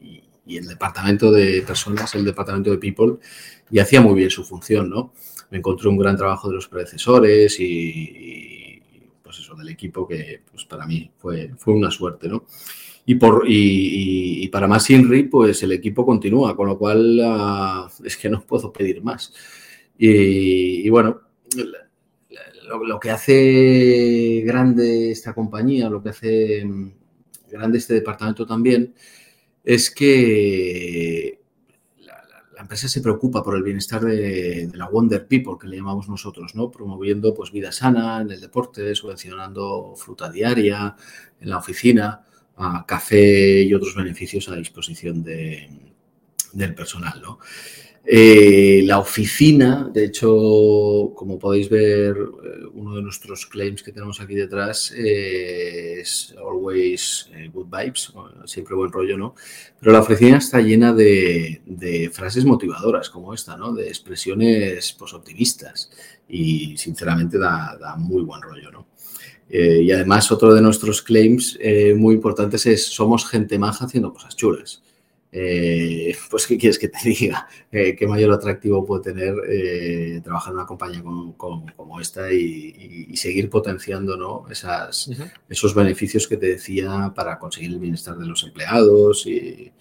el 0.48 0.68
departamento 0.68 1.32
de 1.32 1.62
personas, 1.62 2.14
el 2.16 2.26
departamento 2.26 2.72
de 2.72 2.78
people, 2.78 3.18
y 3.70 3.80
hacía 3.80 4.02
muy 4.02 4.16
bien 4.16 4.30
su 4.30 4.44
función, 4.44 4.90
¿no? 4.90 5.14
Me 5.50 5.60
encontré 5.60 5.88
un 5.88 5.98
gran 5.98 6.18
trabajo 6.18 6.50
de 6.50 6.56
los 6.56 6.68
predecesores 6.68 7.58
y, 7.60 8.61
pues 9.32 9.40
eso, 9.40 9.56
del 9.56 9.70
equipo 9.70 10.06
que 10.06 10.42
pues 10.52 10.66
para 10.66 10.86
mí 10.86 11.10
fue, 11.18 11.52
fue 11.56 11.74
una 11.74 11.90
suerte, 11.90 12.28
¿no? 12.28 12.46
Y, 13.06 13.16
por, 13.16 13.46
y, 13.48 14.46
para 14.50 14.68
más 14.68 14.90
Inri, 14.90 15.24
pues 15.24 15.64
el 15.64 15.72
equipo 15.72 16.06
continúa, 16.06 16.56
con 16.56 16.68
lo 16.68 16.78
cual 16.78 17.20
ah, 17.24 17.90
es 18.04 18.18
que 18.18 18.30
no 18.30 18.42
puedo 18.42 18.74
pedir 18.74 19.02
más. 19.02 19.34
Y, 19.98 20.88
bueno, 20.90 21.22
lo, 22.86 23.00
que 23.00 23.10
hace 23.10 24.44
grande 24.46 25.12
esta 25.12 25.34
compañía, 25.34 25.90
lo 25.90 26.04
que 26.04 26.10
hace 26.10 26.66
mm, 26.66 26.92
grande 27.50 27.78
este 27.78 27.94
departamento 27.96 28.46
también, 28.46 28.94
es 29.64 29.90
que 29.92 31.41
la, 32.62 32.66
empresa 32.66 32.88
se 32.88 33.02
preocupa 33.02 33.44
por 33.44 33.56
el 33.56 33.64
bienestar 33.64 34.02
de, 34.02 34.70
la 34.76 34.88
Wonder 34.88 35.28
People, 35.28 35.56
que 35.60 35.68
le 35.68 35.78
llamamos 35.78 36.08
nosotros, 36.08 36.54
¿no? 36.54 36.70
Promoviendo 36.70 37.34
pues 37.34 37.52
vida 37.52 37.72
sana 37.72 38.22
en 38.22 38.30
el 38.30 38.40
deporte, 38.40 38.94
subvencionando 38.94 39.96
fruta 39.96 40.32
diaria 40.32 40.96
en 41.40 41.50
la 41.50 41.58
oficina 41.58 42.24
café 42.86 43.64
y 43.64 43.74
otros 43.74 43.96
beneficios 43.96 44.48
a 44.50 44.56
disposición 44.56 45.24
del 45.24 46.76
personal. 46.76 47.20
Eh, 48.04 48.82
la 48.86 48.98
oficina, 49.00 49.90
de 49.94 50.06
hecho, 50.06 51.14
como 51.16 51.38
podéis 51.38 51.70
ver, 51.70 52.16
eh, 52.18 52.66
uno 52.74 52.96
de 52.96 53.02
nuestros 53.04 53.46
claims 53.46 53.84
que 53.84 53.92
tenemos 53.92 54.20
aquí 54.20 54.34
detrás 54.34 54.92
es 54.92 56.36
always 56.38 57.30
eh, 57.34 57.50
good 57.54 57.68
vibes, 57.68 58.12
siempre 58.46 58.76
buen 58.76 58.92
rollo, 58.92 59.18
¿no? 59.18 59.36
Pero 59.80 59.92
la 59.92 60.02
oficina 60.02 60.38
está 60.38 60.60
llena 60.62 60.94
de, 60.94 62.10
frases 62.12 62.44
motivadoras 62.44 63.10
como 63.10 63.34
esta, 63.34 63.56
¿no? 63.56 63.74
De 63.74 63.88
expresiones 63.88 64.94
pues, 64.98 65.14
optimistas 65.14 65.92
y 66.28 66.76
sinceramente 66.78 67.38
da, 67.38 67.96
muy 67.98 68.24
buen 68.24 68.42
rollo, 68.42 68.72
¿no? 68.72 68.88
Eh, 69.50 69.82
y 69.84 69.92
además 69.92 70.32
otro 70.32 70.54
de 70.54 70.62
nuestros 70.62 71.02
claims 71.02 71.58
eh, 71.60 71.94
muy 71.94 72.16
importantes 72.16 72.66
es 72.66 72.88
somos 72.88 73.28
gente 73.28 73.60
maja 73.60 73.86
haciendo 73.86 74.14
cosas 74.14 74.36
chulas. 74.36 74.82
Eh, 75.34 76.14
pues, 76.30 76.46
¿qué 76.46 76.58
quieres 76.58 76.78
que 76.78 76.90
te 76.90 76.98
diga? 77.10 77.48
¿Qué 77.72 78.06
mayor 78.08 78.34
atractivo 78.34 78.86
puede 78.86 79.04
tener 79.04 80.22
trabajar 80.24 80.52
en 80.52 80.58
una 80.58 80.66
compañía 80.66 81.02
como, 81.04 82.00
esta 82.02 82.32
y, 82.32 83.16
seguir 83.16 83.50
potenciando 83.50 84.18
¿no? 84.18 84.46
Esas, 84.50 85.10
esos 85.48 85.76
beneficios 85.76 86.28
que 86.28 86.38
te 86.38 86.48
decía 86.48 87.14
para 87.16 87.38
conseguir 87.40 87.72
el 87.72 87.80
bienestar 87.80 88.18
de 88.18 88.26
los 88.26 88.44
empleados 88.44 89.26
y, 89.26 89.72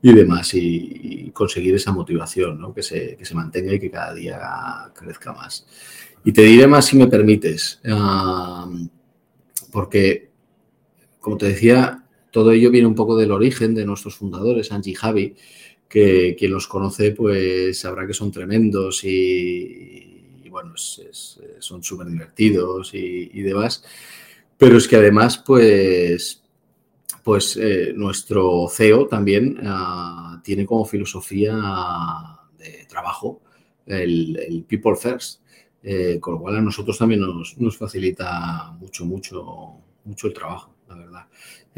demás 0.00 0.54
y, 0.54 1.30
conseguir 1.32 1.74
esa 1.74 1.92
motivación 1.92 2.60
¿no? 2.60 2.74
que, 2.74 2.82
se, 2.82 3.16
que, 3.16 3.24
se, 3.24 3.34
mantenga 3.34 3.74
y 3.74 3.78
que 3.78 3.90
cada 3.90 4.14
día 4.14 4.40
crezca 4.94 5.32
más. 5.32 5.66
Y 6.24 6.32
te 6.32 6.42
diré 6.42 6.66
más 6.66 6.86
si 6.86 6.96
me 6.96 7.06
permites 7.06 7.80
porque, 9.70 10.30
como 11.20 11.36
te 11.36 11.46
decía, 11.46 12.04
todo 12.38 12.52
ello 12.52 12.70
viene 12.70 12.86
un 12.86 12.94
poco 12.94 13.16
del 13.16 13.32
origen 13.32 13.74
de 13.74 13.84
nuestros 13.84 14.14
fundadores, 14.14 14.70
Angie 14.70 14.92
y 14.92 14.94
Javi, 14.94 15.34
que 15.88 16.36
quien 16.38 16.52
los 16.52 16.68
conoce 16.68 17.10
pues 17.10 17.80
sabrá 17.80 18.06
que 18.06 18.14
son 18.14 18.30
tremendos 18.30 19.02
y, 19.02 20.48
bueno, 20.50 20.74
son 20.76 21.82
súper 21.82 22.06
divertidos 22.06 22.94
y, 22.94 23.42
demás. 23.42 23.82
Pero 24.56 24.76
es 24.76 24.86
que 24.86 24.96
además, 24.96 25.38
pues, 25.38 26.42
pues 27.24 27.56
eh, 27.56 27.92
nuestro 27.96 28.68
CEO 28.68 29.08
también 29.08 29.58
ah, 29.64 30.40
tiene 30.44 30.64
como 30.64 30.84
filosofía 30.84 31.56
de 32.56 32.86
trabajo 32.88 33.40
el 33.86 34.64
People 34.68 34.94
First. 34.96 35.40
Eh, 35.82 36.18
con 36.20 36.34
lo 36.34 36.40
cual 36.40 36.56
a 36.56 36.60
nosotros 36.60 36.98
también 36.98 37.20
nos, 37.20 37.78
facilita 37.78 38.72
mucho, 38.80 39.04
mucho, 39.04 39.76
mucho 40.04 40.26
el 40.26 40.32
trabajo, 40.32 40.74
la 40.88 40.96
verdad. 40.96 41.26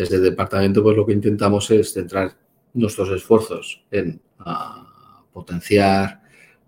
Desde 0.01 0.17
el 0.17 0.23
departamento, 0.23 0.83
pues 0.83 0.97
lo 0.97 1.05
que 1.05 1.13
intentamos 1.13 1.71
es 1.71 1.93
centrar 1.93 2.35
nuestros 2.73 3.11
esfuerzos 3.11 3.85
en 3.91 4.19
ah, 4.39 5.23
potenciar 5.31 6.23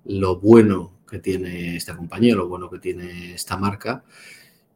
lo 0.05 0.39
bueno 0.39 0.99
que 1.09 1.19
tiene 1.19 1.77
esta 1.77 1.97
compañía, 1.97 2.35
lo 2.35 2.47
bueno 2.47 2.69
que 2.69 2.79
tiene 2.79 3.33
esta 3.33 3.57
marca 3.57 4.05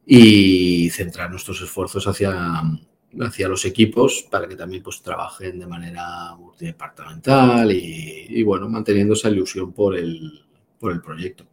y 0.07 0.89
centrar 0.89 1.29
nuestros 1.29 1.61
esfuerzos 1.61 2.07
hacia, 2.07 2.63
hacia 3.21 3.47
los 3.47 3.63
equipos 3.63 4.27
para 4.27 4.47
que 4.47 4.55
también 4.55 4.81
pues, 4.81 5.03
trabajen 5.03 5.59
de 5.59 5.67
manera 5.67 6.35
multidepartamental 6.35 7.71
y, 7.71 8.41
bueno, 8.41 8.67
manteniendo 8.67 9.13
esa 9.13 9.29
ilusión 9.29 9.71
por 9.71 9.95
el, 9.95 10.43
por 10.79 10.91
el 10.93 11.01
proyecto. 11.03 11.45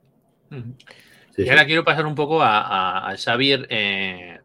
Y 1.37 1.51
ahora 1.51 1.67
quiero 1.67 1.85
pasar 1.85 2.07
un 2.07 2.15
poco 2.15 2.41
a, 2.43 3.15
Xavier, 3.19 3.67
eh, 3.69 4.41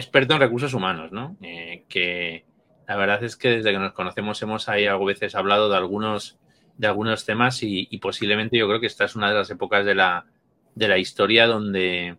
experto 0.00 0.34
en 0.34 0.40
recursos 0.40 0.74
humanos, 0.74 1.12
¿no? 1.12 1.36
Eh, 1.42 1.84
que 1.88 2.44
la 2.88 2.96
verdad 2.96 3.22
es 3.22 3.36
que 3.36 3.50
desde 3.50 3.72
que 3.72 3.78
nos 3.78 3.92
conocemos 3.92 4.40
hemos 4.42 4.68
ahí 4.68 4.86
a 4.86 4.96
veces 4.96 5.34
hablado 5.34 5.70
de 5.70 5.76
algunos, 5.76 6.38
de 6.76 6.86
algunos 6.86 7.24
temas 7.24 7.62
y, 7.62 7.86
posiblemente 7.98 8.58
yo 8.58 8.66
creo 8.66 8.80
que 8.80 8.86
esta 8.86 9.04
es 9.04 9.14
una 9.14 9.28
de 9.28 9.36
las 9.36 9.50
épocas 9.50 9.84
de 9.84 9.94
la, 9.94 10.26
de 10.74 10.88
la 10.88 10.98
historia 10.98 11.46
donde 11.46 12.16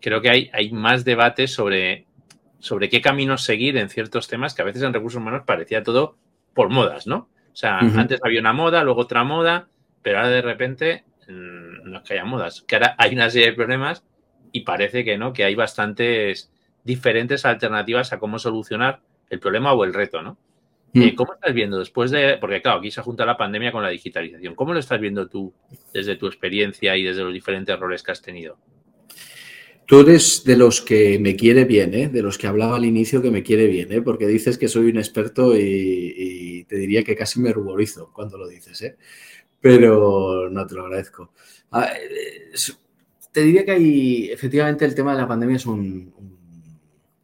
creo 0.00 0.20
que 0.20 0.30
hay, 0.30 0.50
hay 0.52 0.72
más 0.72 1.04
debates 1.04 1.52
sobre, 1.52 2.06
sobre 2.58 2.88
qué 2.88 3.00
caminos 3.00 3.42
seguir 3.42 3.76
en 3.76 3.88
ciertos 3.88 4.26
temas 4.26 4.54
que 4.54 4.62
a 4.62 4.64
veces 4.64 4.82
en 4.82 4.92
recursos 4.92 5.20
humanos 5.20 5.42
parecía 5.46 5.82
todo 5.82 6.16
por 6.54 6.68
modas, 6.68 7.06
¿no? 7.06 7.28
O 7.52 7.56
sea, 7.56 7.78
antes 7.78 8.18
había 8.24 8.40
una 8.40 8.54
moda, 8.54 8.82
luego 8.82 9.02
otra 9.02 9.24
moda, 9.24 9.68
pero 10.02 10.18
ahora 10.18 10.30
de 10.30 10.42
repente 10.42 11.04
Mm, 11.28 11.90
no 11.90 11.98
es 11.98 12.04
que 12.04 12.14
haya 12.14 12.24
modas, 12.24 12.62
que 12.62 12.76
ahora 12.76 12.94
hay 12.98 13.14
una 13.14 13.30
serie 13.30 13.48
de 13.48 13.56
problemas 13.56 14.04
y 14.50 14.62
parece 14.62 15.04
que 15.04 15.18
no, 15.18 15.32
que 15.32 15.44
hay 15.44 15.54
bastantes 15.54 16.51
diferentes 16.84 17.44
alternativas 17.44 18.12
a 18.12 18.18
cómo 18.18 18.38
solucionar 18.38 19.00
el 19.30 19.40
problema 19.40 19.72
o 19.72 19.84
el 19.84 19.94
reto, 19.94 20.22
¿no? 20.22 20.38
Mm. 20.92 21.02
Eh, 21.02 21.14
¿Cómo 21.14 21.34
estás 21.34 21.54
viendo 21.54 21.78
después 21.78 22.10
de, 22.10 22.36
porque 22.38 22.60
claro, 22.60 22.80
aquí 22.80 22.90
se 22.90 23.00
junta 23.00 23.24
la 23.24 23.36
pandemia 23.36 23.72
con 23.72 23.82
la 23.82 23.88
digitalización, 23.88 24.54
¿cómo 24.54 24.74
lo 24.74 24.80
estás 24.80 25.00
viendo 25.00 25.26
tú 25.26 25.52
desde 25.92 26.16
tu 26.16 26.26
experiencia 26.26 26.96
y 26.96 27.02
desde 27.02 27.22
los 27.22 27.32
diferentes 27.32 27.78
roles 27.78 28.02
que 28.02 28.12
has 28.12 28.20
tenido? 28.20 28.58
Tú 29.86 30.00
eres 30.00 30.44
de 30.44 30.56
los 30.56 30.80
que 30.80 31.18
me 31.18 31.34
quiere 31.34 31.64
bien, 31.64 31.94
¿eh? 31.94 32.08
de 32.08 32.22
los 32.22 32.38
que 32.38 32.46
hablaba 32.46 32.76
al 32.76 32.84
inicio 32.84 33.22
que 33.22 33.30
me 33.30 33.42
quiere 33.42 33.66
bien, 33.66 33.90
¿eh? 33.92 34.02
porque 34.02 34.26
dices 34.26 34.58
que 34.58 34.68
soy 34.68 34.90
un 34.90 34.98
experto 34.98 35.56
y, 35.56 36.14
y, 36.16 36.64
te 36.64 36.76
diría 36.76 37.02
que 37.02 37.16
casi 37.16 37.40
me 37.40 37.52
ruborizo 37.52 38.10
cuando 38.12 38.38
lo 38.38 38.46
dices. 38.46 38.80
¿eh? 38.82 38.96
pero 39.62 40.50
no 40.50 40.66
te 40.66 40.74
lo 40.74 40.84
agradezco. 40.84 41.32
Ah, 41.70 41.88
te 43.30 43.42
diría 43.42 43.64
que 43.64 43.70
hay, 43.70 44.30
efectivamente, 44.30 44.84
el 44.84 44.94
tema 44.94 45.12
de 45.14 45.22
la 45.22 45.28
pandemia 45.28 45.56
es 45.56 45.64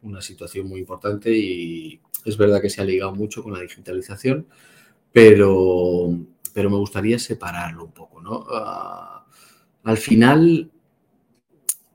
una 0.01 0.21
situación 0.21 0.67
muy 0.67 0.79
importante 0.79 1.31
y 1.31 1.99
es 2.25 2.37
verdad 2.37 2.61
que 2.61 2.69
se 2.69 2.81
ha 2.81 2.85
ligado 2.85 3.15
mucho 3.15 3.43
con 3.43 3.53
la 3.53 3.61
digitalización, 3.61 4.47
pero, 5.11 6.09
pero 6.53 6.69
me 6.69 6.77
gustaría 6.77 7.19
separarlo 7.19 7.85
un 7.85 7.91
poco, 7.91 8.21
¿no? 8.21 8.45
Ah, 8.51 9.25
al 9.83 9.97
final, 9.97 10.69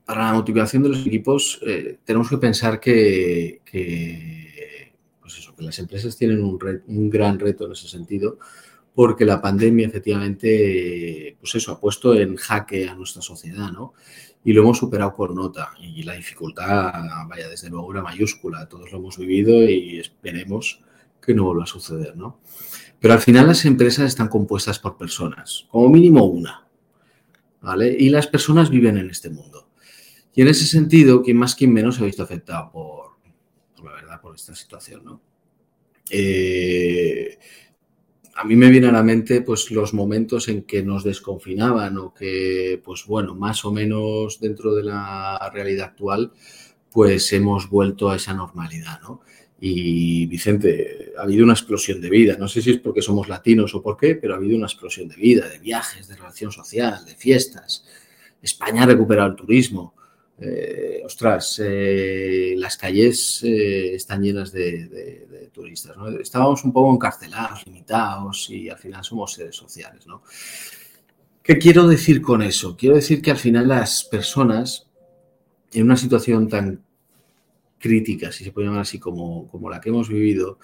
para 0.05 0.25
la 0.25 0.33
motivación 0.33 0.83
de 0.83 0.89
los 0.89 1.05
equipos, 1.05 1.59
eh, 1.65 1.99
tenemos 2.03 2.29
que 2.29 2.37
pensar 2.37 2.79
que, 2.79 3.61
pues 5.21 5.37
eso, 5.37 5.55
que 5.55 5.63
las 5.63 5.79
empresas 5.79 6.17
tienen 6.17 6.43
un, 6.43 6.59
un 6.87 7.09
gran 7.09 7.39
reto 7.39 7.65
en 7.65 7.71
ese 7.71 7.87
sentido 7.87 8.39
porque 8.95 9.25
la 9.25 9.41
pandemia 9.41 9.87
efectivamente, 9.87 11.35
pues 11.39 11.53
eso, 11.55 11.73
ha 11.73 11.79
puesto 11.79 12.15
en 12.15 12.37
jaque 12.37 12.87
a 12.87 12.95
nuestra 12.95 13.21
sociedad, 13.21 13.69
¿no? 13.71 13.93
Y 14.45 14.53
lo 14.53 14.61
hemos 14.61 14.77
superado 14.77 15.13
por 15.13 15.35
nota. 15.35 15.73
Y 15.81 16.03
la 16.03 16.13
dificultad, 16.13 16.93
vaya, 17.27 17.49
desde 17.49 17.69
luego 17.69 17.91
era 17.91 18.01
mayúscula. 18.01 18.69
Todos 18.69 18.91
lo 18.91 18.99
hemos 18.99 19.17
vivido 19.17 19.63
y 19.63 19.99
esperemos 19.99 20.81
que 21.21 21.33
no 21.33 21.43
vuelva 21.43 21.63
a 21.63 21.67
suceder, 21.67 22.15
¿no? 22.15 22.39
Pero 22.99 23.13
al 23.13 23.19
final 23.19 23.47
las 23.47 23.65
empresas 23.65 24.05
están 24.05 24.29
compuestas 24.29 24.79
por 24.79 24.97
personas, 24.97 25.67
como 25.69 25.89
mínimo 25.89 26.23
una, 26.23 26.65
¿vale? 27.61 27.95
Y 27.99 28.09
las 28.09 28.27
personas 28.27 28.69
viven 28.69 28.97
en 28.97 29.09
este 29.09 29.29
mundo. 29.29 29.67
Y 30.33 30.41
en 30.41 30.47
ese 30.47 30.65
sentido, 30.65 31.21
quien 31.21 31.37
más, 31.37 31.55
quien 31.55 31.73
menos 31.73 31.95
se 31.95 32.03
ha 32.03 32.05
visto 32.05 32.23
afectado 32.23 32.71
por, 32.71 33.17
por 33.75 33.85
la 33.85 33.93
verdad, 33.93 34.21
por 34.21 34.35
esta 34.35 34.55
situación, 34.55 35.03
¿no? 35.03 35.21
Eh, 36.09 37.37
a 38.35 38.43
mí 38.43 38.55
me 38.57 38.69
vienen 38.69 38.89
a 38.89 38.97
la 38.97 39.03
mente 39.03 39.41
pues 39.41 39.71
los 39.71 39.93
momentos 39.93 40.49
en 40.49 40.63
que 40.63 40.83
nos 40.83 41.05
desconfinaban 41.05 41.97
o 41.97 42.13
que, 42.13 42.81
pues 42.83 43.05
bueno, 43.05 43.33
más 43.33 43.63
o 43.63 43.71
menos 43.71 44.39
dentro 44.41 44.75
de 44.75 44.83
la 44.83 45.49
realidad 45.53 45.87
actual, 45.87 46.33
pues 46.91 47.31
hemos 47.31 47.69
vuelto 47.69 48.09
a 48.09 48.17
esa 48.17 48.33
normalidad, 48.33 49.01
¿no? 49.01 49.21
Y 49.59 50.25
Vicente, 50.25 51.13
ha 51.17 51.23
habido 51.23 51.45
una 51.45 51.53
explosión 51.53 52.01
de 52.01 52.09
vida. 52.09 52.35
No 52.37 52.49
sé 52.49 52.61
si 52.61 52.71
es 52.71 52.77
porque 52.77 53.01
somos 53.01 53.29
latinos 53.29 53.73
o 53.73 53.81
por 53.81 53.95
qué, 53.95 54.15
pero 54.15 54.33
ha 54.33 54.37
habido 54.37 54.57
una 54.57 54.67
explosión 54.67 55.07
de 55.07 55.15
vida, 55.15 55.47
de 55.47 55.59
viajes, 55.59 56.07
de 56.09 56.15
relación 56.17 56.51
social, 56.51 57.05
de 57.05 57.15
fiestas. 57.15 57.85
España 58.41 58.83
ha 58.83 58.85
recuperado 58.85 59.29
el 59.29 59.35
turismo. 59.35 59.94
Eh, 60.37 61.01
ostras, 61.05 61.61
eh, 61.63 62.55
las 62.57 62.75
calles 62.77 63.41
eh, 63.43 63.95
están 63.95 64.21
llenas 64.21 64.51
de, 64.51 65.49
turistas. 65.53 65.95
Estábamos 66.19 66.63
un 66.65 66.73
poco 66.73 66.93
encarcelados, 66.93 67.65
limitados 67.65 68.49
y 68.49 68.69
al 68.69 68.77
final 68.77 69.03
somos 69.03 69.33
seres 69.33 69.55
sociales. 69.55 70.05
¿no? 70.05 70.23
¿Qué 71.41 71.57
quiero 71.57 71.87
decir 71.87 72.21
con 72.21 72.41
eso? 72.41 72.75
Quiero 72.75 72.95
decir 72.95 73.21
que 73.21 73.31
al 73.31 73.37
final 73.37 73.69
las 73.69 74.03
personas 74.03 74.87
en 75.71 75.83
una 75.83 75.95
situación 75.95 76.49
tan 76.49 76.83
crítica, 77.79 78.31
si 78.31 78.43
se 78.43 78.51
puede 78.51 78.67
llamar 78.67 78.81
así, 78.81 78.99
como, 78.99 79.47
como 79.47 79.69
la 79.69 79.79
que 79.79 79.89
hemos 79.89 80.09
vivido, 80.09 80.59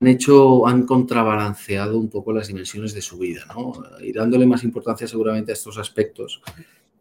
han 0.00 0.08
hecho, 0.08 0.66
han 0.66 0.84
contrabalanceado 0.84 1.98
un 1.98 2.10
poco 2.10 2.32
las 2.32 2.48
dimensiones 2.48 2.92
de 2.92 3.00
su 3.00 3.18
vida, 3.18 3.46
¿no? 3.54 3.72
Y 4.00 4.12
dándole 4.12 4.46
más 4.46 4.64
importancia 4.64 5.08
seguramente 5.08 5.52
a 5.52 5.54
estos 5.54 5.78
aspectos 5.78 6.42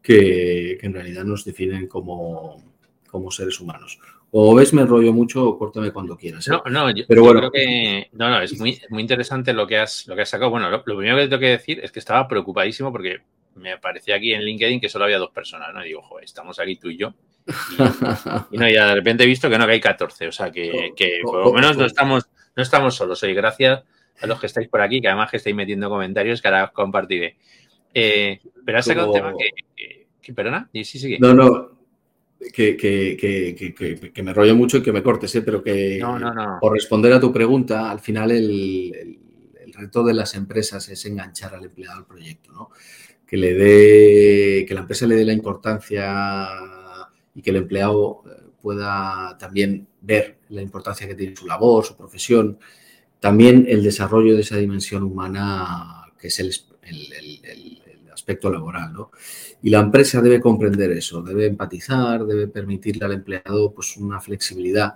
que, 0.06 0.78
en 0.82 0.94
realidad 0.94 1.24
nos 1.24 1.44
definen 1.44 1.88
como, 1.88 2.64
como 3.10 3.32
seres 3.32 3.60
humanos. 3.60 4.00
O 4.32 4.54
ves, 4.54 4.74
me 4.74 4.82
enrollo 4.82 5.14
mucho 5.14 5.48
o 5.48 5.58
córtame 5.58 5.92
cuando 5.92 6.16
quieras. 6.16 6.48
¿eh? 6.48 6.52
No, 6.52 6.64
no, 6.70 6.92
yo, 6.92 7.06
Pero 7.08 7.24
bueno. 7.24 7.40
creo 7.40 7.52
que 7.52 8.10
no, 8.12 8.30
no, 8.30 8.42
es 8.42 8.58
muy, 8.60 8.80
muy 8.90 9.02
interesante 9.02 9.54
lo 9.54 9.66
que 9.66 9.78
has, 9.78 10.06
lo 10.08 10.16
que 10.16 10.22
has 10.22 10.30
sacado. 10.30 10.52
Bueno, 10.52 10.70
lo, 10.70 10.84
primero 10.84 11.18
que 11.18 11.28
tengo 11.28 11.40
que 11.40 11.50
decir 11.50 11.80
es 11.82 11.92
que 11.92 12.00
estaba 12.00 12.28
preocupadísimo 12.28 12.92
porque 12.92 13.22
me 13.56 13.72
aparecía 13.72 14.16
aquí 14.16 14.34
en 14.34 14.42
LinkedIn 14.42 14.82
que 14.82 14.90
solo 14.90 15.06
había 15.06 15.18
dos 15.18 15.32
personas, 15.32 15.74
¿no? 15.74 15.84
Y 15.84 15.88
digo, 15.88 16.02
joder, 16.02 16.26
estamos 16.26 16.60
aquí 16.60 16.76
tú 16.76 16.90
y 16.90 16.98
yo. 16.98 17.14
Y, 18.52 18.58
no, 18.58 18.70
ya 18.70 18.88
de 18.88 18.96
repente 18.96 19.24
he 19.24 19.28
visto 19.28 19.50
que 19.50 19.58
no, 19.58 19.66
que 19.66 19.74
hay 19.74 19.82
14. 19.82 20.28
O 20.28 20.32
sea, 20.32 20.52
que, 20.52 20.92
que 20.96 21.22
por 21.24 21.46
lo 21.46 21.54
menos 21.54 21.78
no 21.78 21.86
estamos, 21.86 22.26
no 22.56 22.64
estamos 22.64 22.96
solos 22.96 23.24
hoy. 23.24 23.34
Gracias 23.34 23.84
a 24.22 24.28
los 24.28 24.40
que 24.40 24.48
estáis 24.48 24.68
por 24.68 24.82
aquí, 24.82 25.02
que 25.02 25.08
además 25.08 25.32
que 25.32 25.38
estáis 25.38 25.56
metiendo 25.56 25.90
comentarios 25.90 26.42
que 26.42 26.48
ahora 26.48 26.72
compartiré. 26.74 27.38
Eh, 27.98 28.42
pero 28.66 28.78
has 28.78 28.86
sacado 28.86 29.08
un 29.08 29.14
tema 29.14 29.34
que, 30.22 30.34
¿Perdona? 30.34 30.70
¿Y 30.74 30.84
sí 30.84 31.00
sigue? 31.00 31.18
No, 31.18 31.34
no. 31.34 31.72
Que, 32.54 32.76
que, 32.76 34.24
me 34.24 34.34
rollo 34.34 34.56
mucho 34.56 34.78
y 34.78 34.84
que 34.84 34.92
me 34.92 35.02
cortes, 35.02 35.34
¿eh? 35.36 35.42
pero 35.42 35.64
que 35.64 36.04
por 36.60 36.74
responder 36.74 37.14
a 37.14 37.20
tu 37.20 37.32
pregunta, 37.32 37.90
al 37.90 38.02
final 38.02 38.32
el, 38.32 39.20
reto 39.74 40.04
de 40.04 40.14
las 40.14 40.36
empresas 40.36 40.88
es 40.90 41.06
enganchar 41.06 41.56
al 41.56 41.66
empleado 41.66 42.00
al 42.00 42.06
proyecto, 42.06 42.52
¿no? 42.54 42.70
Que 43.28 43.36
le 43.36 43.54
dé, 43.54 44.66
que 44.66 44.74
la 44.74 44.82
empresa 44.82 45.06
le 45.06 45.16
dé 45.16 45.26
la 45.26 45.34
importancia 45.34 46.14
y 47.34 47.42
que 47.42 47.50
el 47.50 47.58
empleado 47.58 48.24
eh, 48.26 48.44
pueda 48.62 49.38
también 49.38 49.88
ver 50.02 50.38
la 50.50 50.62
importancia 50.62 51.08
que 51.08 51.16
tiene 51.16 51.36
su 51.36 51.46
labor, 51.46 51.84
su 51.84 51.98
profesión, 51.98 52.58
también 53.20 53.66
el 53.68 53.84
desarrollo 53.84 54.36
de 54.36 54.42
esa 54.42 54.58
dimensión 54.58 55.04
humana 55.04 56.06
que 56.20 56.28
es 56.28 56.40
el, 56.40 56.56
aspecto 58.26 58.50
laboral. 58.52 58.92
¿no? 58.92 59.12
Y 59.62 59.70
la 59.70 59.80
empresa 59.80 60.22
debe 60.22 60.42
comprender 60.42 60.92
eso, 60.92 61.22
debe 61.22 61.46
empatizar, 61.46 62.26
debe 62.26 62.48
permitirle 62.48 63.06
al 63.06 63.14
empleado 63.14 63.72
pues, 63.72 63.96
una 63.98 64.20
flexibilidad 64.20 64.96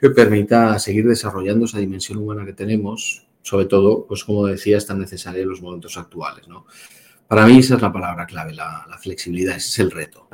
que 0.00 0.10
permita 0.10 0.78
seguir 0.78 1.06
desarrollando 1.06 1.66
esa 1.66 1.78
dimensión 1.78 2.18
humana 2.18 2.46
que 2.46 2.54
tenemos, 2.54 3.26
sobre 3.42 3.66
todo, 3.66 4.06
pues 4.06 4.24
como 4.24 4.46
decía, 4.46 4.78
es 4.78 4.86
tan 4.86 4.98
necesaria 4.98 5.42
en 5.42 5.50
los 5.50 5.60
momentos 5.60 5.96
actuales. 5.98 6.48
¿no? 6.48 6.66
Para 7.28 7.46
mí 7.46 7.58
esa 7.58 7.76
es 7.76 7.82
la 7.82 7.92
palabra 7.92 8.26
clave, 8.26 8.54
la, 8.54 8.86
la 8.88 8.98
flexibilidad, 8.98 9.56
ese 9.56 9.68
es 9.68 9.78
el 9.78 9.90
reto 9.90 10.28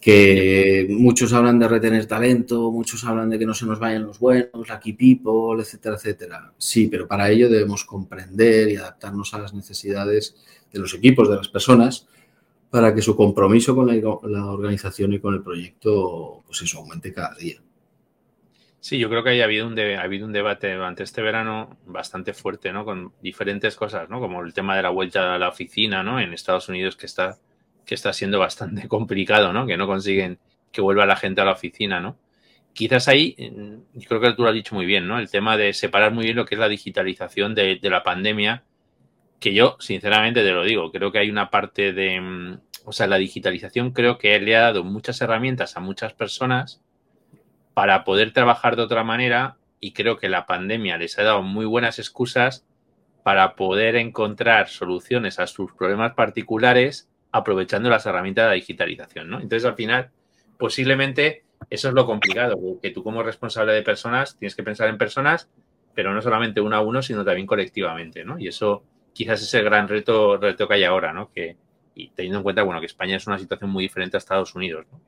que 0.00 0.86
muchos 0.88 1.32
hablan 1.32 1.58
de 1.58 1.68
retener 1.68 2.06
talento, 2.06 2.70
muchos 2.70 3.04
hablan 3.04 3.28
de 3.28 3.38
que 3.38 3.46
no 3.46 3.54
se 3.54 3.66
nos 3.66 3.78
vayan 3.78 4.04
los 4.04 4.18
buenos, 4.18 4.68
la 4.68 4.80
key 4.80 4.94
people, 4.94 5.60
etcétera, 5.60 5.96
etcétera. 5.96 6.52
Sí, 6.56 6.88
pero 6.88 7.06
para 7.06 7.30
ello 7.30 7.50
debemos 7.50 7.84
comprender 7.84 8.70
y 8.70 8.76
adaptarnos 8.76 9.34
a 9.34 9.38
las 9.38 9.52
necesidades 9.52 10.36
de 10.72 10.78
los 10.78 10.94
equipos, 10.94 11.28
de 11.28 11.36
las 11.36 11.48
personas, 11.48 12.08
para 12.70 12.94
que 12.94 13.02
su 13.02 13.14
compromiso 13.14 13.74
con 13.74 13.88
la, 13.88 14.46
organización 14.46 15.12
y 15.12 15.20
con 15.20 15.34
el 15.34 15.42
proyecto, 15.42 16.42
pues 16.46 16.74
aumente 16.74 17.12
cada 17.12 17.34
día. 17.34 17.60
Sí, 18.78 18.98
yo 18.98 19.10
creo 19.10 19.22
que 19.22 19.42
ha 19.42 19.44
habido 19.44 19.66
un, 19.66 19.78
ha 19.78 20.00
habido 20.00 20.24
un 20.24 20.32
debate 20.32 20.72
durante 20.72 21.02
este 21.02 21.20
verano 21.20 21.76
bastante 21.84 22.32
fuerte, 22.32 22.72
¿no? 22.72 22.86
Con 22.86 23.12
diferentes 23.20 23.76
cosas, 23.76 24.08
¿no? 24.08 24.20
Como 24.20 24.40
el 24.42 24.54
tema 24.54 24.74
de 24.74 24.82
la 24.82 24.88
vuelta 24.88 25.34
a 25.34 25.38
la 25.38 25.50
oficina, 25.50 26.02
¿no? 26.02 26.18
En 26.18 26.32
Estados 26.32 26.70
Unidos 26.70 26.96
que 26.96 27.04
está 27.04 27.36
que 27.90 27.96
está 27.96 28.12
siendo 28.12 28.38
bastante 28.38 28.86
complicado, 28.88 29.52
¿no? 29.52 29.66
Que 29.66 29.76
no 29.76 29.88
consiguen 29.88 30.38
que 30.70 30.80
vuelva 30.80 31.06
la 31.06 31.16
gente 31.16 31.40
a 31.40 31.44
la 31.44 31.54
oficina, 31.54 31.98
¿no? 31.98 32.16
Quizás 32.72 33.08
ahí, 33.08 33.34
yo 33.94 34.08
creo 34.08 34.20
que 34.20 34.32
tú 34.32 34.44
lo 34.44 34.48
has 34.48 34.54
dicho 34.54 34.76
muy 34.76 34.86
bien, 34.86 35.08
¿no? 35.08 35.18
El 35.18 35.28
tema 35.28 35.56
de 35.56 35.72
separar 35.72 36.12
muy 36.12 36.22
bien 36.22 36.36
lo 36.36 36.44
que 36.44 36.54
es 36.54 36.60
la 36.60 36.68
digitalización 36.68 37.52
de, 37.56 37.80
la 37.82 38.04
pandemia, 38.04 38.62
que 39.40 39.52
yo, 39.52 39.76
sinceramente, 39.80 40.44
te 40.44 40.52
lo 40.52 40.62
digo, 40.62 40.92
creo 40.92 41.10
que 41.10 41.18
hay 41.18 41.30
una 41.30 41.50
parte 41.50 41.92
de, 41.92 42.20
mm, 42.20 42.60
o 42.84 42.92
sea, 42.92 43.08
la 43.08 43.18
digitalización 43.18 43.90
creo 43.90 44.18
que 44.18 44.38
le 44.38 44.54
ha 44.54 44.60
dado 44.60 44.84
muchas 44.84 45.20
herramientas 45.20 45.76
a 45.76 45.80
muchas 45.80 46.12
personas 46.12 46.80
para 47.74 48.04
poder 48.04 48.32
trabajar 48.32 48.76
de 48.76 48.82
otra 48.82 49.02
manera 49.02 49.56
y 49.80 49.94
creo 49.94 50.16
que 50.16 50.28
la 50.28 50.46
pandemia 50.46 50.96
les 50.96 51.18
ha 51.18 51.24
dado 51.24 51.42
muy 51.42 51.66
buenas 51.66 51.98
excusas 51.98 52.64
para 53.24 53.56
poder 53.56 53.96
encontrar 53.96 54.68
soluciones 54.68 55.40
a 55.40 55.48
sus 55.48 55.72
problemas 55.72 56.14
particulares 56.14 57.09
aprovechando 57.32 57.88
las 57.88 58.06
herramientas 58.06 58.44
de 58.44 58.48
la 58.48 58.54
digitalización, 58.54 59.30
¿no? 59.30 59.36
Entonces, 59.40 59.64
al 59.64 59.74
final, 59.74 60.10
posiblemente 60.58 61.44
eso 61.68 61.88
es 61.88 61.94
lo 61.94 62.06
complicado, 62.06 62.58
que 62.80 62.90
tú 62.90 63.02
como 63.02 63.22
responsable 63.22 63.72
de 63.72 63.82
personas 63.82 64.38
tienes 64.38 64.54
que 64.54 64.62
pensar 64.62 64.88
en 64.88 64.98
personas, 64.98 65.50
pero 65.94 66.14
no 66.14 66.22
solamente 66.22 66.60
uno 66.60 66.76
a 66.76 66.80
uno, 66.80 67.02
sino 67.02 67.24
también 67.24 67.46
colectivamente, 67.46 68.24
¿no? 68.24 68.38
Y 68.38 68.48
eso 68.48 68.84
quizás 69.12 69.42
es 69.42 69.52
el 69.54 69.64
gran 69.64 69.88
reto, 69.88 70.36
reto 70.36 70.66
que 70.66 70.74
hay 70.74 70.84
ahora, 70.84 71.12
¿no? 71.12 71.30
Que, 71.32 71.56
y 71.94 72.08
teniendo 72.10 72.38
en 72.38 72.42
cuenta, 72.44 72.62
bueno, 72.62 72.80
que 72.80 72.86
España 72.86 73.16
es 73.16 73.26
una 73.26 73.38
situación 73.38 73.70
muy 73.70 73.84
diferente 73.84 74.16
a 74.16 74.18
Estados 74.18 74.54
Unidos, 74.54 74.86
¿no? 74.90 75.00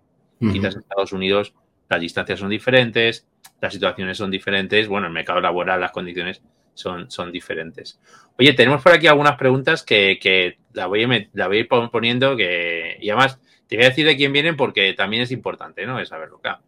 Quizás 0.52 0.74
en 0.74 0.80
Estados 0.80 1.12
Unidos 1.12 1.54
las 1.88 2.00
distancias 2.00 2.40
son 2.40 2.50
diferentes, 2.50 3.28
las 3.60 3.72
situaciones 3.72 4.18
son 4.18 4.28
diferentes, 4.28 4.88
bueno, 4.88 5.06
el 5.06 5.12
mercado 5.12 5.40
laboral, 5.40 5.80
las 5.80 5.92
condiciones 5.92 6.42
son, 6.74 7.10
son 7.12 7.30
diferentes. 7.30 8.00
Oye, 8.36 8.52
tenemos 8.54 8.82
por 8.82 8.92
aquí 8.92 9.06
algunas 9.06 9.36
preguntas 9.36 9.84
que, 9.84 10.18
que 10.20 10.58
la, 10.72 10.86
voy 10.86 11.04
a, 11.04 11.28
la 11.32 11.48
voy 11.48 11.56
a 11.58 11.60
ir 11.60 11.68
poniendo 11.68 12.36
que, 12.36 12.96
y 13.00 13.10
además 13.10 13.40
te 13.66 13.76
voy 13.76 13.84
a 13.84 13.88
decir 13.88 14.06
de 14.06 14.16
quién 14.16 14.32
vienen 14.32 14.56
porque 14.56 14.92
también 14.94 15.22
es 15.22 15.30
importante, 15.30 15.86
¿no? 15.86 15.98
Es 15.98 16.08
saberlo, 16.08 16.40
claro. 16.40 16.62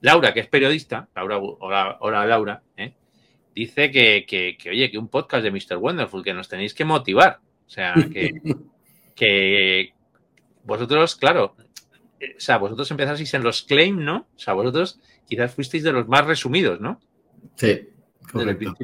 Laura, 0.00 0.32
que 0.32 0.40
es 0.40 0.48
periodista, 0.48 1.08
Laura, 1.14 1.38
hola, 1.38 2.26
Laura, 2.26 2.62
¿eh? 2.76 2.94
dice 3.54 3.90
que, 3.90 4.24
que, 4.26 4.56
que, 4.56 4.70
oye, 4.70 4.90
que 4.90 4.98
un 4.98 5.08
podcast 5.08 5.42
de 5.42 5.50
Mr. 5.50 5.76
Wonderful, 5.76 6.22
que 6.22 6.34
nos 6.34 6.48
tenéis 6.48 6.74
que 6.74 6.84
motivar. 6.84 7.40
O 7.66 7.70
sea, 7.70 7.94
que, 8.12 8.32
que 9.16 9.92
vosotros, 10.64 11.16
claro, 11.16 11.56
eh, 12.20 12.34
o 12.36 12.40
sea, 12.40 12.58
vosotros 12.58 12.90
empezasteis 12.90 13.34
en 13.34 13.42
los 13.42 13.62
claim, 13.62 14.04
¿no? 14.04 14.28
O 14.34 14.38
sea, 14.38 14.54
vosotros 14.54 15.00
quizás 15.26 15.54
fuisteis 15.54 15.82
de 15.82 15.92
los 15.92 16.08
más 16.08 16.26
resumidos, 16.26 16.80
¿no? 16.80 17.00
Sí. 17.56 17.88
Correcto. 18.30 18.74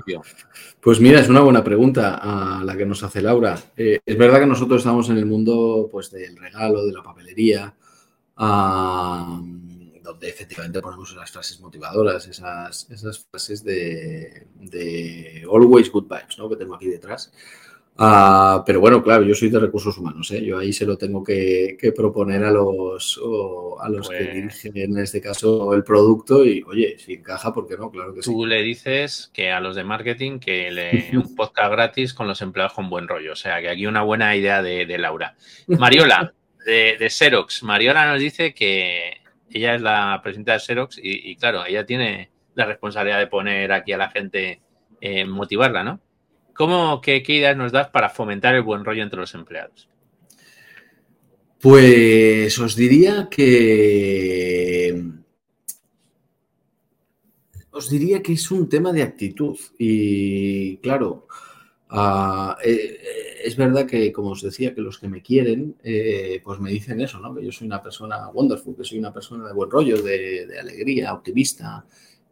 Pues 0.81 1.01
mira, 1.01 1.21
es 1.21 1.29
una 1.29 1.41
buena 1.41 1.63
pregunta 1.63 2.19
a 2.21 2.65
la 2.65 2.77
que 2.77 2.87
nos 2.87 3.03
hace 3.03 3.23
Laura. 3.23 3.59
Eh, 3.77 4.01
es 4.05 4.19
verdad 4.19 4.41
que 4.41 4.47
nosotros 4.47 4.79
estamos 4.79 5.09
en 5.11 5.19
el 5.19 5.27
mundo 5.27 5.89
pues, 5.91 6.11
del 6.11 6.37
regalo, 6.37 6.85
de 6.85 6.93
la 6.93 7.03
papelería, 7.03 7.75
donde 8.37 10.29
efectivamente 10.29 10.81
ponemos 10.81 11.15
las 11.15 11.31
frases 11.31 11.61
motivadoras, 11.61 12.27
esas, 12.27 12.91
esas 12.91 13.27
frases 13.31 13.65
de, 13.65 14.47
de 14.55 15.47
always 15.51 15.91
good 15.91 16.05
vibes, 16.05 16.39
¿no? 16.39 16.49
que 16.49 16.57
tengo 16.57 16.75
aquí 16.75 16.89
detrás. 16.89 17.33
Ah, 17.97 18.65
pero 18.67 18.81
bueno, 18.81 19.03
claro, 19.03 19.23
yo 19.23 19.35
soy 19.37 19.51
de 19.51 19.61
recursos 19.61 19.97
humanos, 19.97 20.29
¿eh? 20.33 20.45
yo 20.45 20.59
ahí 20.59 20.73
se 20.73 20.85
lo 20.85 20.99
tengo 20.99 21.23
que, 21.23 21.77
proponer 21.97 22.43
a 22.43 22.51
los, 22.51 23.21
a 23.81 23.89
los 23.89 24.09
que 24.09 24.17
pues 24.17 24.35
dirigen 24.35 24.77
en 24.77 24.99
este 24.99 25.21
caso 25.21 25.73
el 25.75 25.85
producto 25.85 26.45
y 26.45 26.63
oye, 26.67 26.97
si 26.99 27.15
encaja, 27.15 27.53
¿por 27.53 27.69
qué 27.69 27.77
no? 27.77 27.93
Claro 27.93 28.13
que 28.13 28.23
sí. 28.23 28.33
Tú 28.33 28.47
le 28.47 28.63
dices 28.63 29.31
que 29.33 29.53
a 29.53 29.61
los 29.61 29.77
de 29.77 29.85
marketing 29.85 30.41
que 30.41 30.73
le 30.73 31.17
un 31.17 31.37
podcast 31.37 31.71
gratis 31.71 32.15
con 32.15 32.27
los 32.27 32.43
empleados 32.43 32.73
con 32.73 32.91
buen 32.91 33.07
rollo, 33.07 33.33
o 33.33 33.37
sea 33.37 33.61
que 33.61 33.69
aquí 33.69 33.87
una 33.87 34.03
buena 34.03 34.35
idea 34.35 34.61
de, 34.61 34.99
Laura. 34.99 35.37
Mariola, 35.69 36.35
de, 36.67 36.97
de, 36.99 37.11
Xerox, 37.11 37.63
Mariola 37.63 38.11
nos 38.11 38.19
dice 38.19 38.55
que 38.55 39.19
ella 39.55 39.77
es 39.77 39.83
la 39.83 40.21
presidenta 40.23 40.55
de 40.55 40.61
Xerox 40.61 40.99
y, 41.01 41.37
claro, 41.37 41.65
ella 41.65 41.87
tiene 41.87 42.31
la 42.55 42.67
responsabilidad 42.67 43.21
de 43.21 43.29
poner 43.29 43.73
aquí 43.73 43.93
a 43.93 43.99
la 43.99 44.11
gente, 44.11 44.61
eh, 45.01 45.25
motivarla, 45.25 45.85
¿no? 45.85 46.01
¿Cómo, 46.55 47.01
qué, 47.01 47.23
ideas 47.27 47.57
nos 47.57 47.73
das 47.73 47.89
para 47.89 48.09
fomentar 48.09 48.55
el 48.55 48.63
buen 48.63 48.85
rollo 48.85 49.03
entre 49.03 49.21
los 49.21 49.35
empleados? 49.35 49.89
Pues 51.61 52.59
os 52.59 52.77
diría 52.77 53.29
que 53.31 55.03
os 57.71 57.91
diría 57.91 58.23
que 58.23 58.35
es 58.35 58.51
un 58.51 58.69
tema 58.69 58.93
de 58.93 59.03
actitud 59.03 59.59
y 59.79 60.77
claro, 60.77 61.27
ah, 61.89 62.57
eh, 62.65 62.99
es 63.43 63.57
verdad 63.57 63.87
que, 63.87 64.13
como 64.13 64.31
os 64.31 64.43
decía, 64.43 64.75
que 64.75 64.81
los 64.81 64.99
que 64.99 65.09
me 65.09 65.23
quieren, 65.23 65.77
eh, 65.83 66.41
pues 66.45 66.61
me 66.61 66.71
dicen 66.71 67.01
eso, 67.01 67.19
¿no? 67.19 67.35
Que 67.35 67.45
yo 67.45 67.51
soy 67.51 67.67
una 67.67 67.83
persona 67.83 68.29
wonderful, 68.29 68.77
que 68.77 68.85
soy 68.85 68.99
una 68.99 69.13
persona 69.13 69.47
de 69.47 69.55
buen 69.55 69.71
rollo, 69.71 70.01
de, 70.01 70.47
alegría, 70.59 71.13
optimista, 71.13 71.85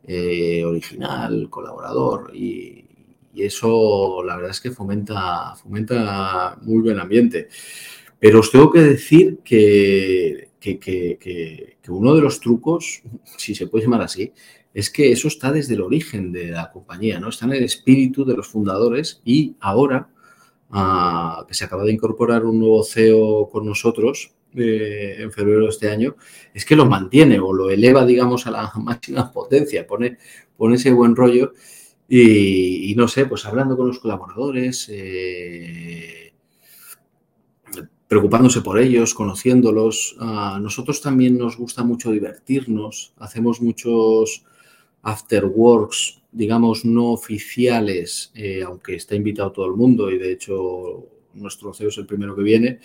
eh, 0.07 0.65
original, 0.65 1.49
colaborador. 1.51 2.31
Y, 2.35 2.92
eso, 3.35 4.23
la 4.25 4.37
verdad 4.37 4.51
es 4.51 4.61
que 4.61 4.71
fomenta, 4.71 5.55
fomenta 5.57 6.59
muy 6.63 6.83
buen 6.83 7.01
ambiente. 7.01 7.49
Pero 8.19 8.41
os 8.41 8.51
tengo 8.51 8.71
que 8.71 8.81
decir 8.81 9.39
que, 9.45 10.51
que 10.61 11.77
uno 11.89 12.15
de 12.15 12.23
los 12.23 12.41
trucos, 12.41 13.03
si 13.37 13.55
se 13.55 13.67
puede 13.67 13.85
llamar 13.85 14.03
así, 14.03 14.33
es 14.75 14.91
que 14.91 15.13
eso 15.13 15.29
está 15.29 15.53
desde 15.53 15.75
el 15.75 15.83
origen 15.83 16.33
de 16.33 16.51
la 16.51 16.71
compañía, 16.71 17.21
¿no? 17.21 17.29
Está 17.29 17.47
en 17.47 17.53
el 17.53 17.65
espíritu 17.65 18.25
de 18.25 18.37
los 18.37 18.49
fundadores 18.49 19.21
y 19.25 19.57
ahora 19.61 20.09
ah, 20.71 21.45
que 21.47 21.55
se 21.55 21.65
acaba 21.65 21.85
de 21.85 21.93
incorporar 21.93 22.45
un 22.45 22.59
nuevo 22.59 22.83
CEO 22.83 23.49
con 23.51 23.67
nosotros 23.67 24.33
eh, 24.55 25.17
en 25.19 25.33
febrero 25.33 25.63
de 25.63 25.69
este 25.69 25.91
año, 25.91 26.17
es 26.55 26.65
que 26.65 26.77
lo 26.77 26.87
mantiene 26.87 27.39
o 27.39 27.53
lo 27.53 27.71
eleva, 27.71 28.05
digamos, 28.05 28.47
a 28.47 28.51
la 28.51 28.73
máxima 28.77 29.31
potencia, 29.33 29.87
pone, 29.87 30.19
pone 30.57 30.77
ese 30.77 30.93
buen 30.93 31.17
rollo 31.17 31.53
y, 32.09 32.95
no 32.97 33.09
sé, 33.09 33.27
pues 33.27 33.45
hablando 33.47 33.77
con 33.77 33.89
los 33.89 33.99
colaboradores, 33.99 34.89
eh, 34.93 36.33
preocupándose 38.07 38.61
por 38.61 38.79
ellos, 38.79 39.15
conociéndolos. 39.15 40.17
A 40.21 40.59
nosotros 40.61 41.01
también 41.01 41.39
nos 41.39 41.57
gusta 41.57 41.83
mucho 41.83 42.11
divertirnos, 42.11 43.15
hacemos 43.17 43.63
muchos 43.63 44.45
afterworks, 45.03 46.21
digamos, 46.31 46.85
no 46.85 47.13
oficiales, 47.13 48.31
eh, 48.35 48.63
aunque 48.63 48.97
está 48.97 49.15
invitado 49.15 49.53
todo 49.53 49.67
el 49.67 49.77
mundo 49.77 50.11
y 50.11 50.19
de 50.19 50.33
hecho 50.33 51.07
nuestro 51.35 51.73
CEO 51.73 51.89
es 51.89 51.99
el 51.99 52.07
primero 52.07 52.37
que 52.37 52.43
viene. 52.43 52.81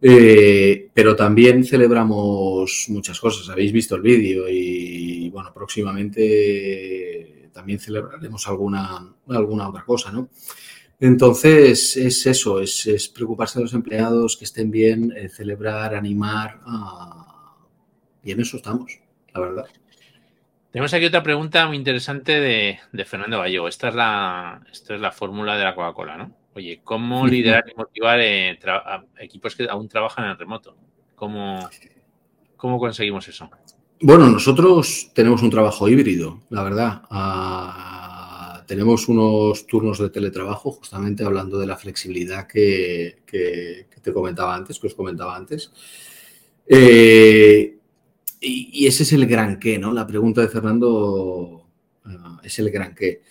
Eh, 0.00 0.90
pero 0.94 1.16
también 1.16 1.64
celebramos 1.64 2.86
muchas 2.88 3.18
cosas. 3.20 3.48
Habéis 3.48 3.72
visto 3.72 3.96
el 3.96 4.02
vídeo 4.02 4.48
y, 4.48 5.28
bueno, 5.30 5.52
próximamente 5.52 7.37
también 7.52 7.78
celebraremos 7.78 8.46
alguna, 8.48 9.14
alguna 9.28 9.68
otra 9.68 9.84
cosa, 9.84 10.12
¿no? 10.12 10.28
Entonces, 11.00 11.96
es 11.96 12.26
eso, 12.26 12.60
es, 12.60 13.12
preocuparse 13.14 13.58
de 13.58 13.64
los 13.64 13.74
empleados, 13.74 14.36
que 14.36 14.44
estén 14.44 14.70
bien, 14.70 15.12
eh, 15.16 15.28
celebrar, 15.28 15.94
animar. 15.94 16.60
y 18.22 18.32
en 18.32 18.40
eso 18.40 18.56
estamos, 18.56 18.98
la 19.32 19.40
verdad. 19.40 19.66
Tenemos 20.72 20.92
aquí 20.92 21.06
otra 21.06 21.22
pregunta 21.22 21.66
muy 21.66 21.76
interesante 21.76 22.40
de, 22.40 23.04
Fernando 23.04 23.38
Gallego. 23.38 23.68
Esta 23.68 23.88
es 23.88 23.94
la, 23.94 24.60
esta 24.70 24.94
es 24.96 25.00
la 25.00 25.12
fórmula 25.12 25.56
de 25.56 25.64
la 25.64 25.74
Coca-Cola, 25.74 26.16
¿no? 26.16 26.34
Oye, 26.54 26.80
¿cómo 26.82 27.26
liderar 27.26 27.64
y 27.72 27.76
motivar 27.76 28.18
eh, 28.20 28.58
equipos 29.18 29.54
que 29.54 29.68
aún 29.68 29.88
trabajan 29.88 30.28
en 30.28 30.36
remoto? 30.36 30.76
¿Cómo, 31.14 31.70
¿Cómo 32.56 32.78
conseguimos 32.80 33.28
eso? 33.28 33.48
Bueno, 34.00 34.30
nosotros 34.30 35.10
tenemos 35.12 35.42
un 35.42 35.50
trabajo 35.50 35.88
híbrido, 35.88 36.42
la 36.50 36.62
verdad. 36.62 37.02
Ah, 37.10 38.62
tenemos 38.66 39.08
unos 39.08 39.66
turnos 39.66 39.98
de 39.98 40.10
teletrabajo, 40.10 40.70
justamente 40.70 41.24
hablando 41.24 41.58
de 41.58 41.66
la 41.66 41.76
flexibilidad 41.76 42.46
que, 42.46 43.18
te 43.26 44.12
comentaba 44.12 44.54
antes, 44.54 44.78
que 44.78 44.86
os 44.86 44.94
comentaba 44.94 45.34
antes. 45.34 45.72
Eh, 46.66 47.76
y, 48.40 48.86
ese 48.86 49.02
es 49.02 49.12
el 49.12 49.26
gran 49.26 49.58
qué, 49.58 49.78
¿no? 49.78 49.92
La 49.92 50.06
pregunta 50.06 50.42
de 50.42 50.48
Fernando 50.48 51.66
ah, 52.04 52.40
es 52.44 52.56
el 52.60 52.70
gran 52.70 52.94
qué. 52.94 53.22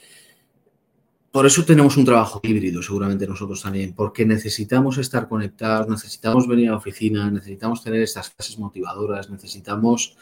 Por 1.31 1.45
eso 1.45 1.63
tenemos 1.63 1.95
un 1.95 2.03
trabajo 2.03 2.41
híbrido, 2.43 2.81
seguramente 2.83 3.25
nosotros 3.25 3.61
también, 3.61 3.93
porque 3.93 4.25
necesitamos 4.25 4.97
estar 4.97 5.29
conectados, 5.29 5.87
necesitamos 5.87 6.45
venir 6.45 6.67
a 6.67 6.71
la 6.71 6.77
oficina, 6.77 7.31
necesitamos 7.31 7.83
tener 7.83 8.01
estas 8.01 8.31
clases 8.31 8.57
motivadoras, 8.57 9.29
necesitamos 9.29 10.17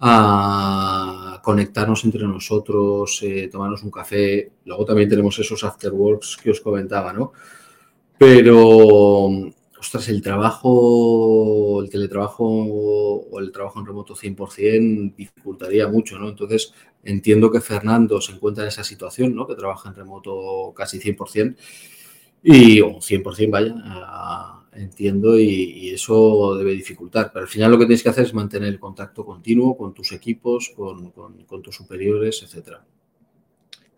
ah, 0.00 1.40
conectarnos 1.42 2.04
entre 2.04 2.24
nosotros, 2.26 3.20
eh, 3.22 3.48
tomarnos 3.50 3.82
un 3.82 3.90
café. 3.90 4.52
Luego 4.64 4.84
también 4.84 5.08
tenemos 5.08 5.38
esos 5.38 5.62
afterworks 5.64 6.36
que 6.36 6.50
os 6.50 6.60
comentaba, 6.60 7.12
¿no? 7.12 7.32
Pero 8.18 9.30
ostras, 9.80 10.08
el 10.10 10.20
trabajo, 10.20 11.80
el 11.82 11.88
teletrabajo 11.88 12.44
o 12.44 13.40
el 13.40 13.50
trabajo 13.50 13.80
en 13.80 13.86
remoto 13.86 14.14
100% 14.14 15.14
dificultaría 15.16 15.88
mucho, 15.88 16.18
¿no? 16.18 16.28
Entonces, 16.28 16.74
entiendo 17.02 17.50
que 17.50 17.60
Fernando 17.60 18.20
se 18.20 18.32
encuentra 18.32 18.64
en 18.64 18.68
esa 18.68 18.84
situación, 18.84 19.34
¿no? 19.34 19.46
Que 19.46 19.54
trabaja 19.54 19.88
en 19.88 19.94
remoto 19.94 20.72
casi 20.76 20.98
100% 21.00 21.56
y, 22.42 22.80
o 22.82 23.00
100%, 23.00 23.50
vaya, 23.50 23.74
ah, 23.84 24.59
entiendo 24.72 25.38
y, 25.38 25.90
eso 25.90 26.56
debe 26.56 26.72
dificultar. 26.72 27.30
Pero 27.32 27.44
al 27.44 27.48
final 27.48 27.70
lo 27.70 27.78
que 27.78 27.86
tienes 27.86 28.02
que 28.02 28.08
hacer 28.08 28.24
es 28.24 28.34
mantener 28.34 28.68
el 28.68 28.80
contacto 28.80 29.24
continuo 29.24 29.76
con 29.76 29.92
tus 29.92 30.12
equipos, 30.12 30.72
con, 30.74 31.10
con 31.10 31.62
tus 31.62 31.74
superiores, 31.74 32.42
etcétera. 32.42 32.82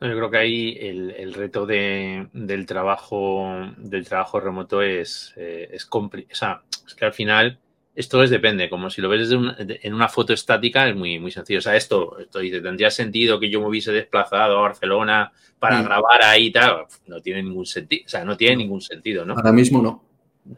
Yo 0.09 0.17
creo 0.17 0.31
que 0.31 0.39
ahí 0.39 0.77
el, 0.81 1.33
reto 1.33 1.65
del 1.65 2.67
trabajo 2.67 3.73
del 3.77 4.05
trabajo 4.05 4.41
remoto 4.41 4.83
es, 4.83 5.33
eh, 5.37 5.69
es. 5.71 5.89
O 5.93 6.11
sea, 6.33 6.63
es 6.89 6.95
que 6.97 7.05
al 7.05 7.13
final 7.13 7.61
esto 7.95 8.21
es 8.25 8.31
depende. 8.31 8.69
Como 8.69 8.91
si 8.91 9.01
lo 9.01 9.09
ves 9.09 9.31
en 9.31 9.95
una 9.95 10.09
foto 10.09 10.33
estática 10.33 10.89
es 10.89 10.97
muy, 10.97 11.21
muy 11.21 11.31
sencillo. 11.31 11.61
O 11.61 11.63
sea, 11.63 11.77
esto, 11.77 12.19
esto 12.19 12.41
dice, 12.41 12.61
tendría 12.61 12.91
sentido 12.91 13.39
que 13.39 13.49
yo 13.49 13.61
me 13.61 13.69
hubiese 13.69 13.93
desplazado 13.93 14.59
a 14.59 14.63
Barcelona 14.63 15.33
para 15.61 15.83
grabar 15.83 16.25
ahí 16.25 16.47
y 16.47 16.53
tal. 16.53 16.87
No 17.07 17.21
tiene 17.21 17.45
ningún 17.45 17.67
sentido. 17.67 18.03
O 18.05 18.09
sea, 18.09 18.25
no 18.25 18.37
tiene 18.37 18.57
ningún 18.57 18.81
sentido, 18.81 19.25
¿no? 19.25 19.35
Ahora 19.35 19.53
mismo 19.53 19.81
no 19.81 20.12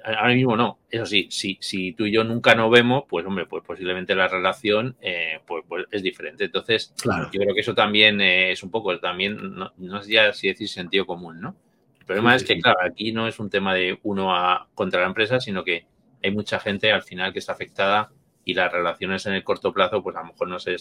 ahora 0.04 0.34
mismo 0.34 0.56
no. 0.56 0.78
Eso 0.90 1.06
sí, 1.06 1.28
si, 1.30 1.58
si 1.60 1.92
tú 1.92 2.06
y 2.06 2.12
yo 2.12 2.24
nunca 2.24 2.54
nos 2.54 2.70
vemos, 2.70 3.04
pues 3.08 3.24
hombre, 3.26 3.46
pues 3.46 3.62
posiblemente 3.64 4.14
la 4.14 4.28
relación 4.28 4.96
eh, 5.00 5.40
pues, 5.46 5.64
pues, 5.68 5.86
es 5.90 6.02
diferente. 6.02 6.44
Entonces, 6.44 6.94
claro. 7.00 7.30
yo 7.32 7.40
creo 7.40 7.54
que 7.54 7.60
eso 7.60 7.74
también 7.74 8.20
eh, 8.20 8.52
es 8.52 8.62
un 8.62 8.70
poco, 8.70 8.98
también, 8.98 9.54
no, 9.54 9.72
no 9.76 10.00
es 10.00 10.06
ya 10.06 10.32
si 10.32 10.48
decir 10.48 10.68
sentido 10.68 11.06
común, 11.06 11.40
¿no? 11.40 11.56
El 12.00 12.06
problema 12.06 12.36
es 12.36 12.44
que, 12.44 12.60
claro, 12.60 12.78
aquí 12.84 13.12
no 13.12 13.26
es 13.26 13.38
un 13.38 13.48
tema 13.48 13.74
de 13.74 13.98
uno 14.02 14.34
a, 14.34 14.68
contra 14.74 15.00
la 15.00 15.06
empresa, 15.06 15.40
sino 15.40 15.64
que 15.64 15.86
hay 16.22 16.30
mucha 16.30 16.60
gente 16.60 16.92
al 16.92 17.02
final 17.02 17.32
que 17.32 17.38
está 17.38 17.52
afectada 17.52 18.10
y 18.44 18.52
las 18.52 18.70
relaciones 18.70 19.24
en 19.24 19.32
el 19.32 19.42
corto 19.42 19.72
plazo, 19.72 20.02
pues 20.02 20.14
a 20.16 20.20
lo 20.20 20.26
mejor 20.26 20.48
no 20.48 20.58
se, 20.58 20.76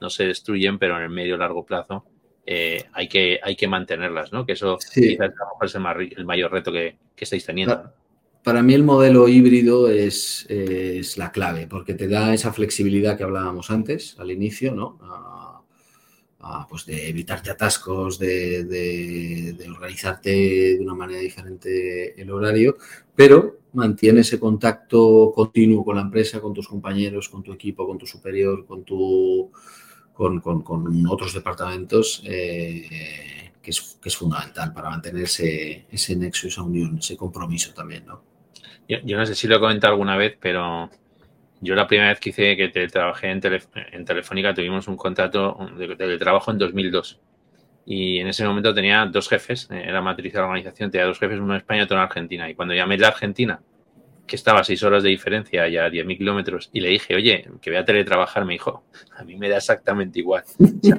no 0.00 0.10
se 0.10 0.26
destruyen, 0.26 0.80
pero 0.80 0.96
en 0.96 1.04
el 1.04 1.10
medio 1.10 1.36
largo 1.36 1.64
plazo 1.64 2.04
eh, 2.44 2.84
hay, 2.92 3.06
que, 3.06 3.38
hay 3.40 3.54
que 3.54 3.68
mantenerlas, 3.68 4.32
¿no? 4.32 4.44
Que 4.44 4.52
eso 4.52 4.76
quizás 4.92 5.32
es 5.62 5.74
el, 5.76 6.24
mayor 6.24 6.50
reto 6.50 6.72
que, 6.72 6.96
que 7.14 7.24
estáis 7.24 7.46
teniendo 7.46 7.92
para 8.44 8.62
mí 8.62 8.74
el 8.74 8.84
modelo 8.84 9.26
híbrido 9.26 9.88
es, 9.88 10.46
la 11.16 11.32
clave, 11.32 11.66
porque 11.66 11.94
te 11.94 12.06
da 12.06 12.34
esa 12.34 12.52
flexibilidad 12.52 13.16
que 13.16 13.24
hablábamos 13.24 13.70
antes, 13.70 14.16
al 14.18 14.30
inicio, 14.30 14.74
¿no? 14.74 14.98
pues 16.68 16.84
de 16.84 17.08
evitarte 17.08 17.50
atascos, 17.50 18.18
de, 18.18 19.56
organizarte 19.74 20.30
de 20.76 20.78
una 20.78 20.94
manera 20.94 21.20
diferente 21.20 22.20
el 22.20 22.30
horario, 22.30 22.76
pero 23.16 23.60
mantiene 23.72 24.20
ese 24.20 24.38
contacto 24.38 25.32
continuo 25.34 25.82
con 25.82 25.96
la 25.96 26.02
empresa, 26.02 26.42
con 26.42 26.52
tus 26.52 26.68
compañeros, 26.68 27.30
con 27.30 27.42
tu 27.42 27.50
equipo, 27.50 27.86
con 27.86 27.96
tu 27.96 28.06
superior, 28.06 28.66
con, 28.66 28.84
tu, 28.84 29.50
con, 30.12 31.06
otros 31.08 31.32
departamentos, 31.32 32.22
eh, 32.26 33.52
que, 33.62 33.70
es, 33.70 34.16
fundamental 34.16 34.74
para 34.74 34.90
mantener 34.90 35.22
ese, 35.22 35.86
ese 35.90 36.14
nexo, 36.14 36.48
esa 36.48 36.62
unión, 36.62 36.98
ese 36.98 37.16
compromiso 37.16 37.72
también, 37.72 38.04
¿no? 38.04 38.33
Yo, 38.88 39.16
no 39.16 39.24
sé 39.24 39.34
si 39.34 39.48
lo 39.48 39.56
he 39.56 39.60
comentado 39.60 39.92
alguna 39.92 40.16
vez, 40.16 40.36
pero 40.38 40.90
yo 41.60 41.74
la 41.74 41.86
primera 41.86 42.10
vez 42.10 42.20
que 42.20 42.30
hice 42.30 42.56
que 42.56 42.68
trabajé 42.88 43.30
en, 43.30 43.40
en 43.92 44.04
Telefónica 44.04 44.52
tuvimos 44.52 44.88
un 44.88 44.96
contrato 44.96 45.56
de 45.78 45.96
teletrabajo 45.96 46.50
en 46.50 46.58
2002. 46.58 47.20
Y 47.86 48.18
en 48.18 48.28
ese 48.28 48.46
momento 48.46 48.74
tenía 48.74 49.04
dos 49.06 49.28
jefes, 49.28 49.68
eh, 49.70 49.82
era 49.86 50.00
matriz 50.00 50.32
de 50.32 50.38
la 50.38 50.46
organización, 50.46 50.90
tenía 50.90 51.06
dos 51.06 51.18
jefes, 51.18 51.38
uno 51.38 51.52
en 51.54 51.58
España 51.58 51.80
y 51.80 51.84
otro 51.84 51.96
en 51.96 52.02
Argentina. 52.02 52.48
Y 52.48 52.54
cuando 52.54 52.74
llamé 52.74 52.96
de 52.96 53.06
Argentina, 53.06 53.60
que 54.26 54.36
estaba 54.36 54.60
a 54.60 54.64
seis 54.64 54.82
horas 54.82 55.02
de 55.02 55.10
diferencia 55.10 55.68
y 55.68 55.76
a 55.76 55.88
10.000 55.88 56.16
kilómetros, 56.16 56.70
y 56.72 56.80
le 56.80 56.88
dije, 56.88 57.14
oye, 57.14 57.46
que 57.60 57.70
voy 57.70 57.78
a 57.78 57.84
teletrabajar, 57.84 58.46
me 58.46 58.54
dijo, 58.54 58.84
a 59.14 59.24
mí 59.24 59.36
me 59.36 59.50
da 59.50 59.58
exactamente 59.58 60.18
igual. 60.18 60.44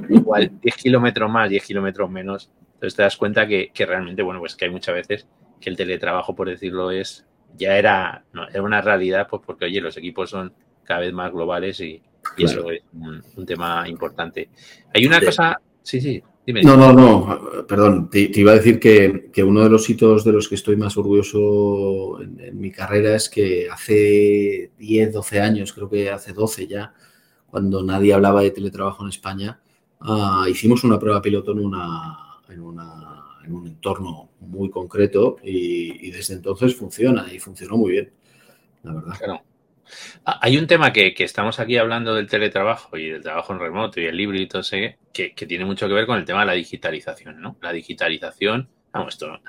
igual, 0.10 0.52
10 0.62 0.76
kilómetros 0.76 1.32
más, 1.32 1.50
10 1.50 1.66
kilómetros 1.66 2.10
menos. 2.10 2.52
Entonces 2.76 2.96
te 2.96 3.02
das 3.02 3.18
cuenta 3.18 3.48
que 3.48 3.72
realmente, 3.80 4.22
bueno, 4.22 4.40
pues 4.40 4.56
que 4.56 4.66
hay 4.66 4.72
muchas 4.72 4.94
veces 4.94 5.28
que 5.60 5.72
el 5.72 5.78
teletrabajo, 5.78 6.36
por 6.36 6.50
decirlo, 6.50 6.92
es 6.92 7.26
ya 7.58 7.78
era, 7.78 8.26
era 8.52 8.62
una 8.62 8.82
realidad, 8.82 9.28
pues 9.30 9.42
porque, 9.46 9.66
oye, 9.66 9.82
los 9.82 9.98
equipos 9.98 10.30
son 10.30 10.54
cada 10.84 11.02
vez 11.02 11.14
más 11.14 11.32
globales 11.32 11.80
y, 11.80 12.02
eso 12.38 12.72
es 12.72 12.82
un, 12.94 13.46
tema 13.46 13.88
importante. 13.88 14.50
Hay 14.94 15.06
una 15.06 15.22
cosa, 15.22 15.60
sí, 15.84 16.02
sí, 16.02 16.22
dime. 16.46 16.64
No, 16.64 16.76
no, 16.76 16.92
no, 16.92 17.66
perdón, 17.68 18.10
te, 18.10 18.32
iba 18.34 18.52
a 18.52 18.56
decir 18.56 18.80
que, 18.80 19.44
uno 19.44 19.64
de 19.64 19.70
los 19.70 19.88
hitos 19.90 20.24
de 20.24 20.32
los 20.32 20.50
que 20.50 20.56
estoy 20.56 20.76
más 20.76 20.98
orgulloso 20.98 22.20
en, 22.22 22.60
mi 22.60 22.72
carrera 22.72 23.16
es 23.16 23.30
que 23.30 23.68
hace 23.70 24.72
10, 24.78 25.14
12 25.14 25.40
años, 25.40 25.74
creo 25.74 25.90
que 25.90 26.10
hace 26.10 26.34
12 26.34 26.68
ya, 26.68 26.94
cuando 27.46 27.84
nadie 27.84 28.14
hablaba 28.14 28.42
de 28.42 28.52
teletrabajo 28.52 29.04
en 29.04 29.10
España, 29.10 29.60
ah, 30.00 30.48
hicimos 30.50 30.84
una 30.84 30.98
prueba 30.98 31.22
piloto 31.22 31.52
en 31.52 31.60
una, 31.60 32.18
en 32.50 32.60
una 32.60 33.15
en 33.46 33.54
un 33.54 33.68
entorno 33.68 34.30
muy 34.40 34.70
concreto 34.70 35.38
y, 35.44 36.12
desde 36.12 36.34
entonces 36.34 36.76
funciona 36.76 37.26
y 37.32 37.40
funcionó 37.40 37.78
muy 37.78 37.92
bien, 37.92 38.12
la 38.84 38.94
verdad. 38.94 39.42
Ah, 40.26 40.40
hay 40.42 40.58
un 40.58 40.68
tema 40.68 40.92
que, 40.92 41.14
estamos 41.20 41.60
aquí 41.60 41.78
hablando 41.78 42.16
del 42.16 42.28
teletrabajo 42.28 42.98
y 42.98 43.10
del 43.10 43.22
trabajo 43.22 43.54
en 43.54 43.60
remoto 43.60 44.02
y 44.02 44.06
el 44.06 44.18
libro 44.18 44.38
y 44.38 44.48
todo 44.48 44.62
ese, 44.62 44.98
que, 45.14 45.30
tiene 45.30 45.66
mucho 45.66 45.88
que 45.88 45.94
ver 45.94 46.06
con 46.06 46.18
el 46.18 46.26
tema 46.26 46.42
de 46.42 46.48
la 46.48 46.54
digitalización, 46.54 47.40
¿no? 47.40 47.58
La 47.62 47.72
digitalización, 47.72 48.68
vamos, 48.92 49.14
esto, 49.14 49.40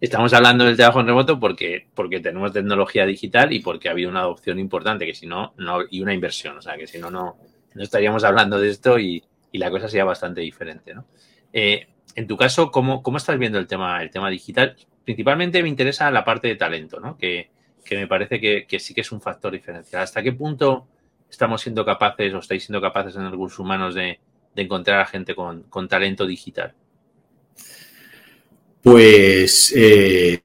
estamos 0.00 0.32
hablando 0.32 0.64
del 0.64 0.76
trabajo 0.76 1.00
en 1.00 1.06
remoto 1.08 1.38
porque, 1.38 1.86
porque 1.94 2.20
tenemos 2.20 2.52
tecnología 2.52 3.04
digital 3.04 3.52
y 3.52 3.60
porque 3.60 3.88
ha 3.88 3.92
habido 3.92 4.10
una 4.10 4.20
adopción 4.20 4.58
importante, 4.58 5.06
que 5.06 5.14
si 5.14 5.26
no, 5.26 5.54
no 5.58 5.80
y 5.90 6.00
una 6.00 6.14
inversión, 6.14 6.56
o 6.56 6.62
sea, 6.62 6.76
que 6.76 6.86
si 6.86 6.98
no, 6.98 7.10
no, 7.10 7.36
estaríamos 7.76 8.24
hablando 8.24 8.58
de 8.58 8.70
esto 8.70 8.98
y, 8.98 9.22
la 9.52 9.70
cosa 9.70 9.88
sería 9.88 10.04
bastante 10.04 10.40
diferente, 10.40 10.94
¿no? 10.94 11.06
Eh, 11.52 11.88
en 12.14 12.26
tu 12.26 12.36
caso, 12.36 12.70
¿cómo, 12.70 13.02
¿cómo, 13.02 13.16
estás 13.16 13.38
viendo 13.38 13.58
el 13.58 13.66
tema, 13.66 14.02
el 14.02 14.10
tema 14.10 14.30
digital? 14.30 14.76
Principalmente 15.04 15.62
me 15.62 15.68
interesa 15.68 16.10
la 16.10 16.24
parte 16.24 16.48
de 16.48 16.56
talento, 16.56 17.00
¿no? 17.00 17.16
Que, 17.16 17.50
que 17.84 17.96
me 17.96 18.06
parece 18.06 18.40
que, 18.40 18.78
sí 18.78 18.94
que 18.94 19.00
es 19.00 19.12
un 19.12 19.20
factor 19.20 19.52
diferencial. 19.52 20.02
¿Hasta 20.02 20.22
qué 20.22 20.32
punto 20.32 20.86
estamos 21.28 21.60
siendo 21.60 21.84
capaces 21.84 22.32
o 22.34 22.38
estáis 22.38 22.64
siendo 22.64 22.80
capaces 22.80 23.16
en 23.16 23.30
recursos 23.30 23.58
humanos 23.58 23.94
de, 23.94 24.18
encontrar 24.56 25.00
a 25.00 25.06
gente 25.06 25.34
con, 25.34 25.88
talento 25.88 26.26
digital? 26.26 26.74
Pues 28.82 29.74
eh, 29.76 30.40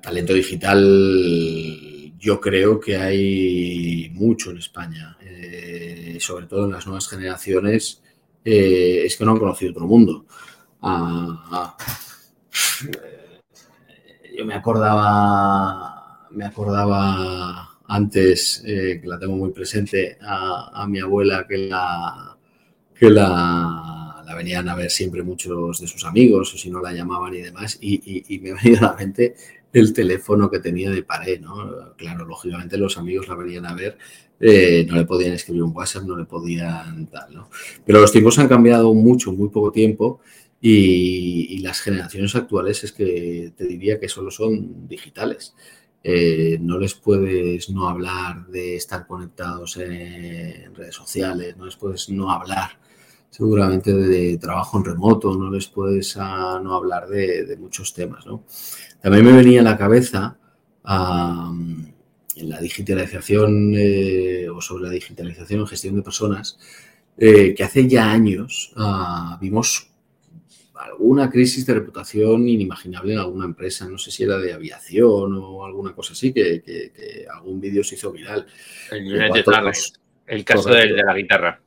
talento 0.00 0.32
digital 0.32 2.12
yo 2.18 2.40
creo 2.40 2.80
que 2.80 2.96
hay 2.96 4.10
mucho 4.14 4.50
en 4.50 4.58
España, 4.58 5.16
eh, 5.20 6.16
sobre 6.20 6.46
todo 6.46 6.64
en 6.64 6.72
las 6.72 6.86
nuevas 6.86 7.08
generaciones, 7.08 8.02
eh, 8.44 9.02
es 9.04 9.16
que 9.16 9.24
no 9.24 9.32
han 9.32 9.38
conocido 9.38 9.72
otro 9.72 9.86
mundo. 9.86 10.26
Yo 14.36 14.44
me 14.44 14.54
acordaba 14.54 15.94
me 16.34 16.44
acordaba 16.44 17.68
antes, 17.86 18.62
eh, 18.66 18.98
que 19.00 19.08
la 19.08 19.18
tengo 19.18 19.36
muy 19.36 19.50
presente, 19.50 20.18
a, 20.20 20.86
mi 20.88 21.00
abuela 21.00 21.46
que 21.46 21.58
la, 21.58 22.36
que 22.94 23.10
la, 23.10 24.24
venían 24.36 24.68
a 24.68 24.74
ver 24.74 24.90
siempre 24.90 25.22
muchos 25.22 25.80
de 25.80 25.86
sus 25.86 26.04
amigos, 26.04 26.52
o 26.52 26.58
si 26.58 26.70
no 26.70 26.80
la 26.80 26.92
llamaban 26.92 27.34
y 27.34 27.40
demás, 27.40 27.78
y, 27.80 28.40
me 28.42 28.50
ha 28.52 28.54
venido 28.54 28.78
a 28.80 28.90
la 28.90 28.96
mente 28.96 29.34
el 29.72 29.92
teléfono 29.92 30.50
que 30.50 30.60
tenía 30.60 30.90
de 30.90 31.02
pared, 31.02 31.40
¿no? 31.40 31.94
Claro, 31.96 32.24
lógicamente 32.24 32.78
los 32.78 32.96
amigos 32.96 33.28
la 33.28 33.34
venían 33.34 33.66
a 33.66 33.74
ver, 33.74 33.98
eh, 34.40 34.86
no 34.88 34.96
le 34.96 35.04
podían 35.04 35.32
escribir 35.32 35.62
un 35.62 35.74
WhatsApp, 35.74 36.04
no 36.04 36.16
le 36.16 36.24
podían 36.24 37.06
tal, 37.06 37.34
¿no? 37.34 37.48
Pero 37.84 38.00
los 38.00 38.12
tiempos 38.12 38.38
han 38.38 38.48
cambiado 38.48 38.92
mucho, 38.94 39.32
muy 39.32 39.48
poco 39.48 39.72
tiempo, 39.72 40.20
y, 40.66 41.58
las 41.58 41.80
generaciones 41.80 42.34
actuales 42.34 42.84
es 42.84 42.92
que 42.92 43.52
te 43.56 43.66
diría 43.66 44.00
que 44.00 44.08
solo 44.08 44.30
son 44.30 44.88
digitales. 44.88 45.54
Eh, 46.02 46.58
no 46.60 46.78
les 46.78 46.94
puedes 46.94 47.68
no 47.70 47.88
hablar 47.88 48.46
de 48.48 48.76
estar 48.76 49.06
conectados 49.06 49.76
en 49.76 50.74
redes 50.74 50.94
sociales, 50.94 51.56
no 51.56 51.66
les 51.66 51.76
puedes 51.76 52.08
no 52.08 52.30
hablar 52.30 52.78
seguramente 53.30 53.92
de, 53.92 54.38
trabajo 54.38 54.78
en 54.78 54.84
remoto, 54.84 55.34
no 55.34 55.50
les 55.50 55.66
puedes 55.66 56.16
ah, 56.18 56.60
no 56.62 56.74
hablar 56.74 57.08
de, 57.08 57.56
muchos 57.58 57.92
temas. 57.92 58.24
También 59.02 59.24
me 59.24 59.32
venía 59.32 59.60
a 59.60 59.64
la 59.64 59.76
cabeza 59.76 60.38
en 60.86 62.48
la 62.48 62.60
digitalización 62.60 63.74
eh, 63.76 64.48
o 64.48 64.60
sobre 64.62 64.84
la 64.84 64.90
digitalización 64.90 65.60
en 65.60 65.66
gestión 65.66 65.96
de 65.96 66.02
personas, 66.02 66.58
eh, 67.18 67.54
que 67.54 67.64
hace 67.64 67.86
ya 67.86 68.10
años 68.10 68.72
ah, 68.76 69.38
vimos 69.40 69.93
alguna 70.84 71.30
crisis 71.30 71.64
de 71.64 71.74
reputación 71.74 72.46
inimaginable 72.46 73.14
en 73.14 73.18
alguna 73.18 73.46
empresa, 73.46 73.88
no 73.88 73.96
sé 73.96 74.10
si 74.10 74.24
era 74.24 74.38
de 74.38 74.52
aviación 74.52 75.34
o 75.36 75.64
alguna 75.64 75.94
cosa 75.94 76.12
así, 76.12 76.32
que, 76.32 77.26
algún 77.32 77.60
vídeo 77.60 77.82
se 77.82 77.94
hizo 77.94 78.12
viral. 78.12 78.46
El, 78.90 80.44
caso 80.44 80.70
de, 80.70 80.88
la 80.88 81.14
guitarra. 81.14 81.60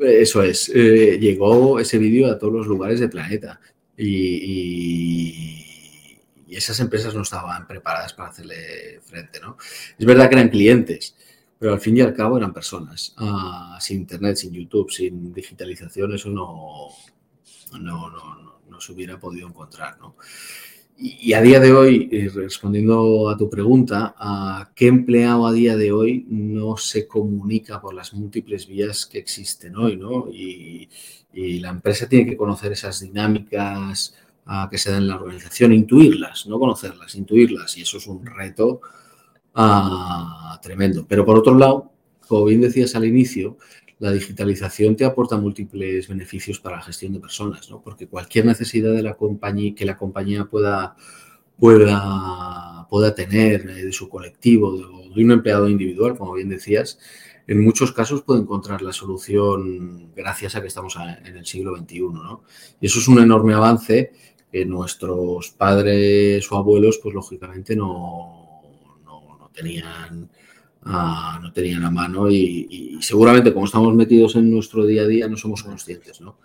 Eso 0.00 0.42
es, 0.42 0.70
eh, 0.74 1.18
llegó 1.20 1.78
ese 1.80 1.98
vídeo 1.98 2.30
a 2.30 2.38
todos 2.38 2.52
los 2.52 2.66
lugares 2.66 3.00
del 3.00 3.10
planeta 3.10 3.60
y, 3.96 5.58
esas 6.48 6.78
empresas 6.80 7.14
no 7.14 7.22
estaban 7.22 7.66
preparadas 7.66 8.12
para 8.12 8.28
hacerle 8.28 9.00
frente, 9.02 9.40
¿no? 9.40 9.56
Es 9.98 10.04
verdad 10.04 10.28
que 10.28 10.34
eran 10.34 10.50
clientes, 10.50 11.16
pero 11.58 11.72
al 11.72 11.80
fin 11.80 11.96
y 11.96 12.02
al 12.02 12.12
cabo 12.12 12.36
eran 12.36 12.52
personas. 12.52 13.14
Ah, 13.16 13.78
sin 13.80 14.00
Internet, 14.00 14.36
sin 14.36 14.52
YouTube, 14.52 14.90
sin 14.90 15.32
digitalización, 15.32 16.12
eso 16.12 16.28
no, 16.28 16.88
no, 17.80 18.10
no, 18.10 18.42
no 18.42 18.51
se 18.80 18.92
hubiera 18.92 19.18
podido 19.18 19.48
encontrar. 19.48 19.98
¿no? 19.98 20.16
Y, 20.96 21.32
a 21.32 21.40
día 21.40 21.58
de 21.58 21.72
hoy, 21.72 22.08
eh, 22.12 22.30
respondiendo 22.32 23.28
a 23.28 23.36
tu 23.36 23.50
pregunta, 23.50 24.14
¿a 24.16 24.70
¿qué 24.74 24.86
empleado 24.86 25.46
a 25.46 25.52
día 25.52 25.76
de 25.76 25.90
hoy 25.90 26.26
no 26.28 26.76
se 26.76 27.08
comunica 27.08 27.80
por 27.80 27.94
las 27.94 28.14
múltiples 28.14 28.66
vías 28.66 29.06
que 29.06 29.18
existen 29.18 29.76
hoy? 29.76 29.96
¿no? 29.96 30.28
Y, 30.30 30.88
la 31.34 31.70
empresa 31.70 32.06
tiene 32.08 32.26
que 32.26 32.36
conocer 32.36 32.72
esas 32.72 33.00
dinámicas 33.00 34.14
que 34.70 34.76
se 34.76 34.90
dan 34.90 35.02
en 35.02 35.08
la 35.08 35.16
organización, 35.16 35.72
intuirlas, 35.72 36.46
no 36.46 36.58
conocerlas, 36.58 37.14
intuirlas. 37.14 37.78
Y 37.78 37.82
eso 37.82 37.96
es 37.96 38.06
un 38.06 38.26
reto 38.26 38.82
tremendo. 40.60 41.06
Pero 41.08 41.24
por 41.24 41.38
otro 41.38 41.56
lado, 41.56 41.90
como 42.28 42.44
bien 42.44 42.60
decías 42.60 42.94
al 42.96 43.06
inicio, 43.06 43.56
la 44.02 44.10
digitalización 44.10 44.96
te 44.96 45.04
aporta 45.04 45.36
múltiples 45.36 46.08
beneficios 46.08 46.58
para 46.58 46.78
la 46.78 46.82
gestión 46.82 47.12
de 47.12 47.20
personas, 47.20 47.70
¿no? 47.70 47.80
porque 47.80 48.08
cualquier 48.08 48.46
necesidad 48.46 48.92
de 48.92 49.02
la 49.04 49.14
compañía 49.14 49.76
que 49.76 49.84
la 49.84 49.96
compañía 49.96 50.46
pueda, 50.46 50.96
tener 53.14 53.70
eh, 53.70 53.84
de 53.84 53.92
su 53.92 54.08
colectivo, 54.08 54.76
de, 54.76 55.14
de 55.14 55.24
un 55.24 55.30
empleado 55.30 55.68
individual, 55.68 56.18
como 56.18 56.32
bien 56.32 56.48
decías, 56.48 56.98
en 57.46 57.62
muchos 57.62 57.92
casos 57.92 58.22
puede 58.22 58.40
encontrar 58.40 58.82
la 58.82 58.92
solución 58.92 60.10
gracias 60.16 60.56
a 60.56 60.60
que 60.60 60.66
estamos 60.66 60.96
en 61.24 61.36
el 61.36 61.46
siglo 61.46 61.76
XXI. 61.76 62.00
¿no? 62.00 62.42
Y 62.80 62.86
eso 62.86 62.98
es 62.98 63.06
un 63.06 63.20
enorme 63.20 63.54
avance 63.54 64.10
que 64.50 64.64
nuestros 64.64 65.50
padres 65.50 66.50
o 66.50 66.58
abuelos, 66.58 66.98
pues 67.00 67.14
lógicamente 67.14 67.76
no, 67.76 68.62
no 69.04 69.48
tenían 69.54 70.28
no 70.84 71.52
tenían 71.52 71.84
a 71.84 71.90
mano 71.90 72.30
y, 72.30 72.98
seguramente 73.00 73.52
como 73.52 73.66
estamos 73.66 73.94
metidos 73.94 74.36
en 74.36 74.50
nuestro 74.50 74.84
día 74.84 75.02
a 75.02 75.06
día 75.06 75.28
no 75.28 75.36
somos 75.36 75.62
conscientes, 75.62 76.20
¿no? 76.20 76.38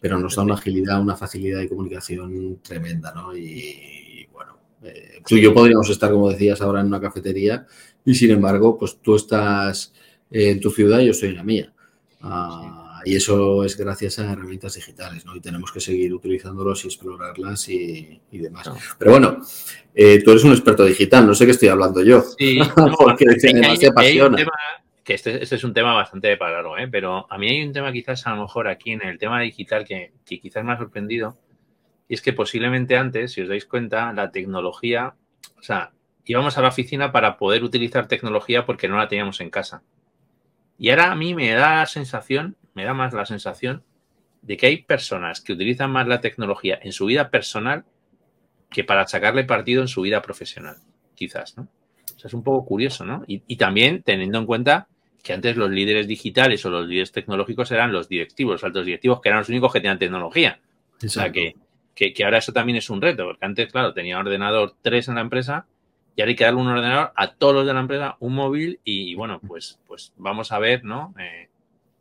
Pero 0.00 0.18
nos 0.18 0.36
da 0.36 0.42
una 0.42 0.54
agilidad, 0.54 1.00
una 1.00 1.16
facilidad 1.16 1.60
de 1.60 1.68
comunicación 1.68 2.58
tremenda, 2.62 3.12
¿no? 3.14 3.36
Y, 3.36 4.26
bueno, 4.32 4.58
eh, 4.82 5.22
tú 5.26 5.36
y 5.36 5.42
yo 5.42 5.54
podríamos 5.54 5.88
estar, 5.88 6.10
como 6.10 6.30
decías, 6.30 6.60
ahora 6.60 6.80
en 6.80 6.88
una 6.88 7.00
cafetería 7.00 7.66
y 8.04 8.14
sin 8.14 8.30
embargo, 8.30 8.76
pues 8.78 8.98
tú 9.00 9.16
estás 9.16 9.92
en 10.30 10.60
tu 10.60 10.70
ciudad 10.70 11.00
y 11.00 11.06
yo 11.06 11.10
estoy 11.12 11.30
en 11.30 11.36
la 11.36 11.44
mía. 11.44 11.72
Ah, 12.20 12.83
y 13.04 13.16
eso 13.16 13.64
es 13.64 13.76
gracias 13.76 14.18
a 14.18 14.32
herramientas 14.32 14.74
digitales, 14.74 15.24
¿no? 15.24 15.36
Y 15.36 15.40
tenemos 15.40 15.72
que 15.72 15.80
seguir 15.80 16.12
utilizándolos 16.14 16.84
y 16.84 16.88
explorarlas 16.88 17.68
y, 17.68 18.20
demás. 18.30 18.70
Pero 18.98 19.12
bueno, 19.12 19.38
eh, 19.94 20.22
tú 20.24 20.30
eres 20.30 20.44
un 20.44 20.52
experto 20.52 20.84
digital, 20.84 21.26
no 21.26 21.34
sé 21.34 21.44
qué 21.44 21.52
estoy 21.52 21.68
hablando 21.68 22.02
yo. 22.02 22.22
Sí, 22.38 22.58
porque 22.98 23.24
además 23.28 23.78
te 23.78 23.88
apasiona. 23.88 24.36
que 25.02 25.14
este, 25.14 25.42
este, 25.42 25.56
es 25.56 25.64
un 25.64 25.74
tema 25.74 25.94
bastante 25.94 26.36
parado, 26.36 26.76
¿eh? 26.78 26.88
pero 26.88 27.26
a 27.30 27.38
mí 27.38 27.48
hay 27.48 27.66
un 27.66 27.72
tema 27.72 27.92
quizás 27.92 28.26
a 28.26 28.34
lo 28.34 28.42
mejor 28.42 28.68
aquí 28.68 28.92
en 28.92 29.02
el 29.02 29.18
tema 29.18 29.40
digital 29.40 29.84
que, 29.84 30.12
que 30.24 30.40
quizás 30.40 30.64
me 30.64 30.72
ha 30.72 30.78
sorprendido, 30.78 31.36
y 32.08 32.14
es 32.14 32.22
que 32.22 32.32
posiblemente 32.32 32.96
antes, 32.96 33.32
si 33.32 33.42
os 33.42 33.48
dais 33.48 33.66
cuenta, 33.66 34.12
la 34.12 34.30
tecnología, 34.30 35.14
o 35.58 35.62
sea, 35.62 35.92
íbamos 36.24 36.56
a 36.58 36.62
la 36.62 36.68
oficina 36.68 37.12
para 37.12 37.36
poder 37.36 37.64
utilizar 37.64 38.08
tecnología 38.08 38.66
porque 38.66 38.88
no 38.88 38.96
la 38.96 39.08
teníamos 39.08 39.40
en 39.40 39.50
casa. 39.50 39.82
Y 40.78 40.90
ahora 40.90 41.12
a 41.12 41.14
mí 41.14 41.34
me 41.34 41.50
da 41.50 41.76
la 41.76 41.86
sensación 41.86 42.56
me 42.74 42.84
da 42.84 42.94
más 42.94 43.12
la 43.12 43.24
sensación 43.24 43.82
de 44.42 44.56
que 44.56 44.66
hay 44.66 44.82
personas 44.82 45.40
que 45.40 45.54
utilizan 45.54 45.90
más 45.90 46.06
la 46.06 46.20
tecnología 46.20 46.78
en 46.82 46.92
su 46.92 47.06
vida 47.06 47.30
personal 47.30 47.84
que 48.70 48.84
para 48.84 49.06
sacarle 49.06 49.44
partido 49.44 49.80
en 49.82 49.88
su 49.88 50.02
vida 50.02 50.20
profesional, 50.20 50.76
quizás, 51.14 51.56
¿no? 51.56 51.68
O 52.16 52.18
sea, 52.18 52.28
es 52.28 52.34
un 52.34 52.42
poco 52.42 52.66
curioso, 52.66 53.04
¿no? 53.06 53.22
Y, 53.26 53.56
también 53.56 54.02
teniendo 54.02 54.38
en 54.38 54.46
cuenta 54.46 54.88
que 55.22 55.32
antes 55.32 55.56
los 55.56 55.70
líderes 55.70 56.06
digitales 56.06 56.64
o 56.66 56.70
los 56.70 56.86
líderes 56.86 57.12
tecnológicos 57.12 57.70
eran 57.70 57.92
los 57.92 58.08
directivos, 58.08 58.54
los 58.54 58.64
altos 58.64 58.84
directivos, 58.84 59.20
que 59.20 59.28
eran 59.30 59.38
los 59.40 59.48
únicos 59.48 59.72
que 59.72 59.80
tenían 59.80 59.98
tecnología. 59.98 60.60
O 61.02 61.08
sea, 61.08 61.32
que, 61.32 61.54
que, 61.94 62.24
ahora 62.24 62.38
eso 62.38 62.52
también 62.52 62.76
es 62.76 62.90
un 62.90 63.00
reto, 63.00 63.24
porque 63.24 63.46
antes, 63.46 63.70
claro, 63.72 63.94
tenía 63.94 64.18
ordenador 64.18 64.74
tres 64.82 65.08
en 65.08 65.14
la 65.14 65.22
empresa 65.22 65.66
y 66.16 66.20
ahora 66.20 66.30
hay 66.30 66.36
que 66.36 66.44
darle 66.44 66.60
un 66.60 66.68
ordenador 66.68 67.12
a 67.16 67.32
todos 67.32 67.54
los 67.54 67.66
de 67.66 67.74
la 67.74 67.80
empresa, 67.80 68.16
un 68.20 68.34
móvil 68.34 68.80
y, 68.84 69.14
bueno, 69.14 69.40
pues, 69.46 69.80
pues 69.86 70.12
vamos 70.16 70.52
a 70.52 70.58
ver, 70.58 70.84
¿no? 70.84 71.14
Eh, 71.18 71.48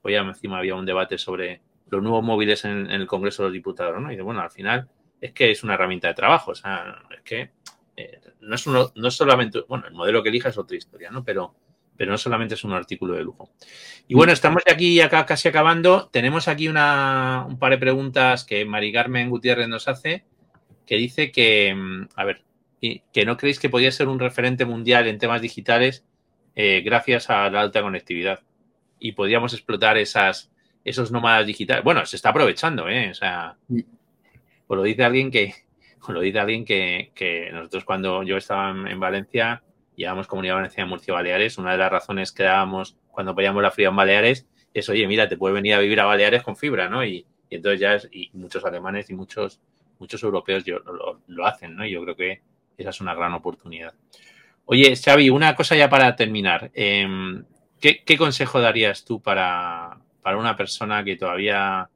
hoy 0.03 0.15
encima 0.15 0.59
había 0.59 0.75
un 0.75 0.85
debate 0.85 1.17
sobre 1.17 1.61
los 1.89 2.01
nuevos 2.01 2.23
móviles 2.23 2.65
en, 2.65 2.89
el 2.91 3.07
Congreso 3.07 3.43
de 3.43 3.49
los 3.49 3.53
Diputados, 3.53 4.01
¿no? 4.01 4.11
Y 4.11 4.19
bueno, 4.21 4.41
al 4.41 4.51
final 4.51 4.87
es 5.19 5.31
que 5.31 5.51
es 5.51 5.63
una 5.63 5.73
herramienta 5.73 6.07
de 6.09 6.13
trabajo, 6.13 6.51
o 6.51 6.55
sea, 6.55 7.03
es 7.15 7.21
que 7.21 7.51
eh, 7.95 8.21
no, 8.41 8.55
es 8.55 8.67
no 8.67 9.07
es 9.07 9.13
solamente, 9.13 9.61
bueno, 9.67 9.87
el 9.87 9.93
modelo 9.93 10.21
que 10.21 10.29
elija 10.29 10.49
es 10.49 10.57
otra 10.57 10.77
historia, 10.77 11.09
¿no? 11.09 11.23
Pero, 11.23 11.55
pero 11.95 12.11
no 12.11 12.17
solamente 12.17 12.55
es 12.55 12.63
un 12.63 12.73
artículo 12.73 13.13
de 13.13 13.23
lujo. 13.23 13.51
Y 14.07 14.15
bueno, 14.15 14.33
estamos 14.33 14.63
aquí 14.69 14.99
acá 14.99 15.25
casi 15.25 15.47
acabando. 15.47 16.09
Tenemos 16.11 16.47
aquí 16.47 16.67
una, 16.67 17.45
un 17.47 17.57
par 17.57 17.71
de 17.71 17.77
preguntas 17.77 18.43
que 18.43 18.65
Mari 18.65 18.91
Carmen 18.91 19.29
Gutiérrez 19.29 19.67
nos 19.67 19.87
hace. 19.87 20.25
que 20.85 20.97
dice 20.97 21.31
que, 21.31 21.73
mm, 21.73 22.09
a 22.15 22.25
ver, 22.25 22.43
que 22.81 23.25
no 23.25 23.37
creéis 23.37 23.59
que 23.59 23.69
podía 23.69 23.91
ser 23.91 24.09
un 24.09 24.19
referente 24.19 24.65
mundial 24.65 25.07
en 25.07 25.17
temas 25.17 25.41
digitales 25.41 26.03
eh, 26.55 26.81
gracias 26.81 27.29
a 27.29 27.49
la 27.49 27.61
alta 27.61 27.81
conectividad. 27.81 28.41
Y 29.03 29.11
podríamos 29.11 29.53
explotar 29.53 29.97
esas, 29.97 30.49
esos 30.85 31.11
nómadas 31.11 31.45
digitales. 31.45 31.83
Bueno, 31.83 32.05
se 32.05 32.15
está 32.15 32.29
aprovechando, 32.29 32.87
¿eh? 32.87 33.11
O 33.11 33.13
sea, 33.13 33.57
pues 33.67 34.77
lo 34.77 34.83
dice 34.83 35.03
alguien 35.03 35.29
que, 35.29 35.53
lo 36.07 36.21
dice 36.21 36.39
alguien 36.39 36.63
que, 36.63 37.11
que 37.13 37.49
nosotros 37.51 37.83
cuando 37.83 38.23
yo 38.23 38.37
estaba 38.37 38.69
en, 38.71 38.99
Valencia, 39.01 39.61
llevamos 39.97 40.27
Comunidad 40.27 40.55
Valenciana 40.55 40.87
de 40.87 40.89
Murcia 40.89 41.13
Baleares, 41.13 41.57
una 41.57 41.73
de 41.73 41.79
las 41.79 41.91
razones 41.91 42.31
que 42.31 42.43
dábamos 42.43 42.97
cuando 43.11 43.35
poníamos 43.35 43.61
la 43.61 43.71
fría 43.71 43.89
en 43.89 43.95
Baleares 43.97 44.47
es, 44.73 44.87
oye, 44.87 45.05
mira, 45.05 45.27
te 45.27 45.35
puedes 45.37 45.53
venir 45.53 45.73
a 45.73 45.79
vivir 45.79 45.99
a 45.99 46.05
Baleares 46.05 46.43
con 46.43 46.55
fibra, 46.55 46.89
¿no? 46.89 47.05
Y, 47.05 47.25
entonces 47.49 47.79
ya 47.81 47.93
es, 47.95 48.09
y 48.11 48.31
muchos 48.33 48.63
alemanes 48.65 49.09
y 49.09 49.13
muchos, 49.13 49.59
muchos 49.99 50.23
europeos 50.23 50.63
lo, 50.65 51.21
lo, 51.27 51.45
hacen, 51.45 51.75
¿no? 51.75 51.85
Y 51.85 51.91
yo 51.91 52.01
creo 52.01 52.15
que 52.15 52.41
esa 52.77 52.89
es 52.89 53.01
una 53.01 53.13
gran 53.13 53.33
oportunidad. 53.33 53.93
Oye, 54.65 54.95
Xavi, 54.95 55.29
una 55.29 55.55
cosa 55.55 55.75
ya 55.75 55.89
para 55.89 56.15
terminar. 56.15 56.71
Em, 56.73 57.43
¿qué, 58.05 58.17
consejo 58.17 58.61
darías 58.61 59.03
tú 59.03 59.21
para, 59.21 59.97
una 60.25 60.55
persona 60.55 61.03
que 61.03 61.17
todavía 61.17 61.89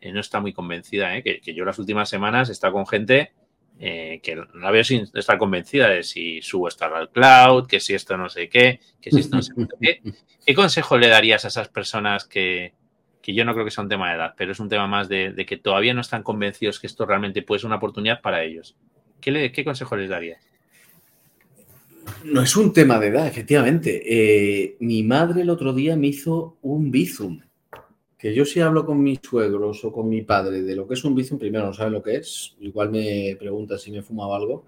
eh, 0.00 0.12
no 0.12 0.20
está 0.20 0.40
muy 0.40 0.52
convencida? 0.52 1.16
Eh? 1.16 1.22
Que, 1.22 1.54
yo 1.54 1.64
las 1.64 1.78
últimas 1.78 2.08
semanas 2.08 2.48
he 2.48 2.52
estado 2.52 2.74
con 2.74 2.86
gente 2.86 3.32
eh, 3.78 4.20
que 4.22 4.36
la 4.54 4.70
veo 4.70 4.84
sin 4.84 5.06
estar 5.14 5.36
convencida 5.36 5.88
de 5.88 6.02
si 6.02 6.40
subo 6.42 6.68
esto 6.68 6.84
al 6.84 7.10
cloud, 7.10 7.66
que 7.66 7.80
si 7.80 7.94
esto 7.94 8.16
no 8.16 8.28
sé 8.28 8.48
qué, 8.48 8.80
que 9.00 9.10
si 9.10 9.20
esto 9.20 9.36
no 9.36 9.42
sé 9.42 9.52
qué. 9.80 10.00
¿Qué 10.46 10.54
consejo 10.54 10.96
le 10.96 11.08
darías 11.08 11.44
a 11.44 11.48
esas 11.48 11.68
personas 11.68 12.24
que, 12.24 12.74
yo 13.24 13.44
no 13.44 13.52
creo 13.54 13.64
que 13.64 13.72
sea 13.72 13.82
un 13.82 13.90
tema 13.90 14.10
de 14.10 14.16
edad, 14.16 14.34
pero 14.36 14.52
es 14.52 14.60
un 14.60 14.68
tema 14.68 14.86
más 14.86 15.08
de, 15.08 15.44
que 15.46 15.56
todavía 15.56 15.92
no 15.92 16.00
están 16.00 16.22
convencidos 16.22 16.78
que 16.78 16.86
esto 16.86 17.04
realmente 17.04 17.42
puede 17.42 17.58
ser 17.58 17.66
una 17.66 17.76
oportunidad 17.76 18.20
para 18.20 18.44
ellos? 18.44 18.76
¿Qué, 19.20 19.50
qué 19.50 19.64
consejo 19.64 19.96
les 19.96 20.08
darías? 20.08 20.40
No 22.24 22.42
es 22.42 22.56
un 22.56 22.72
tema 22.72 22.98
de 22.98 23.08
edad, 23.08 23.26
efectivamente. 23.26 24.02
Eh, 24.04 24.76
mi 24.80 25.02
madre 25.02 25.42
el 25.42 25.50
otro 25.50 25.72
día 25.72 25.96
me 25.96 26.08
hizo 26.08 26.58
un 26.62 26.90
bizum. 26.90 27.40
Que 28.18 28.34
yo 28.34 28.44
si 28.44 28.60
hablo 28.60 28.86
con 28.86 29.02
mis 29.02 29.20
suegros 29.22 29.84
o 29.84 29.92
con 29.92 30.08
mi 30.08 30.22
padre 30.22 30.62
de 30.62 30.74
lo 30.74 30.88
que 30.88 30.94
es 30.94 31.04
un 31.04 31.14
bizum, 31.14 31.38
primero 31.38 31.66
no 31.66 31.72
saben 31.72 31.92
lo 31.92 32.02
que 32.02 32.16
es. 32.16 32.56
Igual 32.60 32.90
me 32.90 33.36
pregunta 33.38 33.78
si 33.78 33.90
me 33.90 33.98
he 33.98 34.02
fumado 34.02 34.34
algo. 34.34 34.66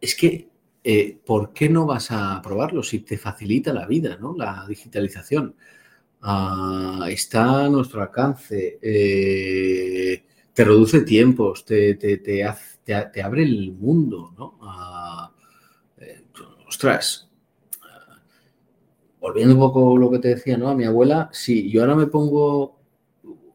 es 0.00 0.14
que, 0.14 0.48
eh, 0.84 1.18
¿por 1.24 1.52
qué 1.52 1.68
no 1.68 1.86
vas 1.86 2.08
a 2.10 2.40
probarlo 2.42 2.82
si 2.82 3.00
te 3.00 3.18
facilita 3.18 3.72
la 3.72 3.86
vida, 3.86 4.18
¿no? 4.20 4.34
La 4.36 4.64
digitalización. 4.68 5.54
Ah, 6.22 7.06
está 7.10 7.64
a 7.66 7.68
nuestro 7.68 8.02
alcance. 8.02 8.78
Eh, 8.82 10.22
te 10.52 10.64
reduce 10.64 11.02
tiempos, 11.02 11.64
te, 11.64 11.94
te 11.94 12.44
hace 12.44 12.75
te, 12.86 13.20
abre 13.20 13.42
el 13.42 13.72
mundo, 13.72 14.32
¿no? 14.38 14.58
Eh, 15.98 16.24
ostras, 16.68 17.28
volviendo 19.20 19.54
un 19.54 19.60
poco 19.60 19.96
a 19.96 19.98
lo 19.98 20.10
que 20.10 20.20
te 20.20 20.28
decía, 20.28 20.56
¿no? 20.56 20.68
A 20.68 20.74
mi 20.74 20.84
abuela, 20.84 21.28
si 21.32 21.68
yo 21.68 21.80
ahora 21.80 21.96
me 21.96 22.06
pongo 22.06 22.78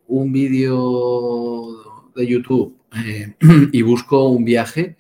un 0.08 0.34
vídeo 0.34 2.12
de 2.14 2.28
YouTube 2.28 2.78
eh, 3.06 3.36
y 3.72 3.82
busco 3.84 4.28
un 4.28 4.44
viaje, 4.44 4.98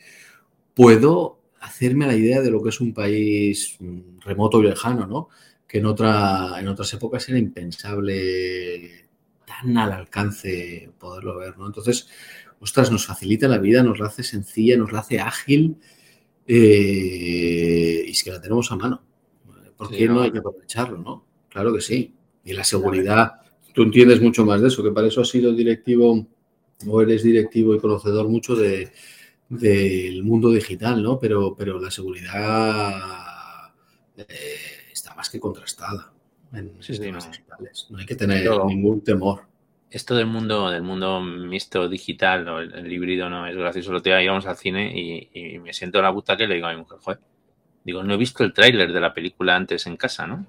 puedo 0.73 1.39
hacerme 1.59 2.07
la 2.07 2.15
idea 2.15 2.41
de 2.41 2.51
lo 2.51 2.63
que 2.63 2.69
es 2.69 2.79
un 2.79 2.93
país 2.93 3.77
remoto 4.21 4.61
y 4.61 4.67
lejano, 4.67 5.07
¿no? 5.07 5.27
Que 5.67 5.79
en, 5.79 5.87
otra, 5.87 6.57
en 6.57 6.69
otras 6.69 6.93
épocas 6.93 7.27
era 7.27 7.37
impensable 7.37 9.09
tan 9.45 9.77
al 9.77 9.91
alcance 9.91 10.89
poderlo 10.97 11.37
ver, 11.37 11.57
¿no? 11.57 11.67
Entonces, 11.67 12.07
ostras, 12.61 12.91
nos 12.91 13.07
facilita 13.07 13.47
la 13.47 13.57
vida, 13.57 13.83
nos 13.83 13.99
la 13.99 14.05
hace 14.05 14.23
sencilla, 14.23 14.77
nos 14.77 14.91
la 14.91 14.99
hace 14.99 15.19
ágil 15.19 15.77
eh, 16.47 18.03
y 18.07 18.11
es 18.11 18.23
que 18.23 18.31
la 18.31 18.39
tenemos 18.39 18.71
a 18.71 18.75
mano. 18.75 19.03
¿Por 19.75 19.89
qué 19.89 20.07
no, 20.07 20.21
hay 20.21 20.31
que 20.31 20.37
aprovecharlo, 20.37 20.99
no? 20.99 21.25
Claro 21.49 21.73
que 21.73 21.81
sí. 21.81 22.13
Y 22.45 22.53
la 22.53 22.63
seguridad, 22.63 23.41
tú 23.73 23.81
entiendes 23.81 24.21
mucho 24.21 24.45
más 24.45 24.61
de 24.61 24.67
eso, 24.67 24.83
que 24.83 24.91
para 24.91 25.07
eso 25.07 25.21
has 25.21 25.29
sido 25.29 25.51
directivo 25.53 26.27
o 26.87 27.01
eres 27.01 27.23
directivo 27.23 27.73
y 27.73 27.79
conocedor 27.79 28.29
mucho 28.29 28.55
de, 28.55 28.91
del 29.49 30.23
mundo 30.23 30.51
digital, 30.51 31.01
¿no? 31.01 31.17
Pero, 31.17 31.55
pero 31.55 31.79
la 31.79 31.89
seguridad 31.89 32.93
eh, 34.17 34.25
está 34.93 35.15
más 35.15 35.31
que 35.31 35.39
contrastada 35.39 36.13
en 36.53 36.81
sistemas 36.81 37.29
digitales. 37.31 37.87
No 37.89 37.97
hay 37.97 38.05
que 38.05 38.15
tener 38.15 38.47
ningún 38.65 39.01
temor 39.01 39.50
esto 39.91 40.15
del 40.15 40.25
mundo, 40.25 40.69
del 40.69 40.83
mundo 40.83 41.19
mixto 41.19 41.89
digital 41.89 42.47
o 42.47 42.59
el, 42.59 42.91
híbrido 42.91 43.29
no 43.29 43.45
es 43.45 43.55
gracioso. 43.55 43.91
Lo 43.91 44.01
te 44.01 44.23
íbamos 44.23 44.45
al 44.45 44.55
cine 44.55 44.97
y, 44.97 45.59
me 45.59 45.73
siento 45.73 45.99
en 45.99 46.05
la 46.05 46.09
butaca 46.09 46.43
y 46.43 46.47
le 46.47 46.55
digo 46.55 46.67
a 46.67 46.71
mi 46.71 46.77
mujer, 46.77 46.97
joder, 46.99 47.19
digo, 47.83 48.01
no 48.01 48.13
he 48.13 48.17
visto 48.17 48.43
el 48.43 48.53
tráiler 48.53 48.91
de 48.93 48.99
la 49.01 49.13
película 49.13 49.55
antes 49.55 49.85
en 49.87 49.97
casa, 49.97 50.25
¿no? 50.25 50.45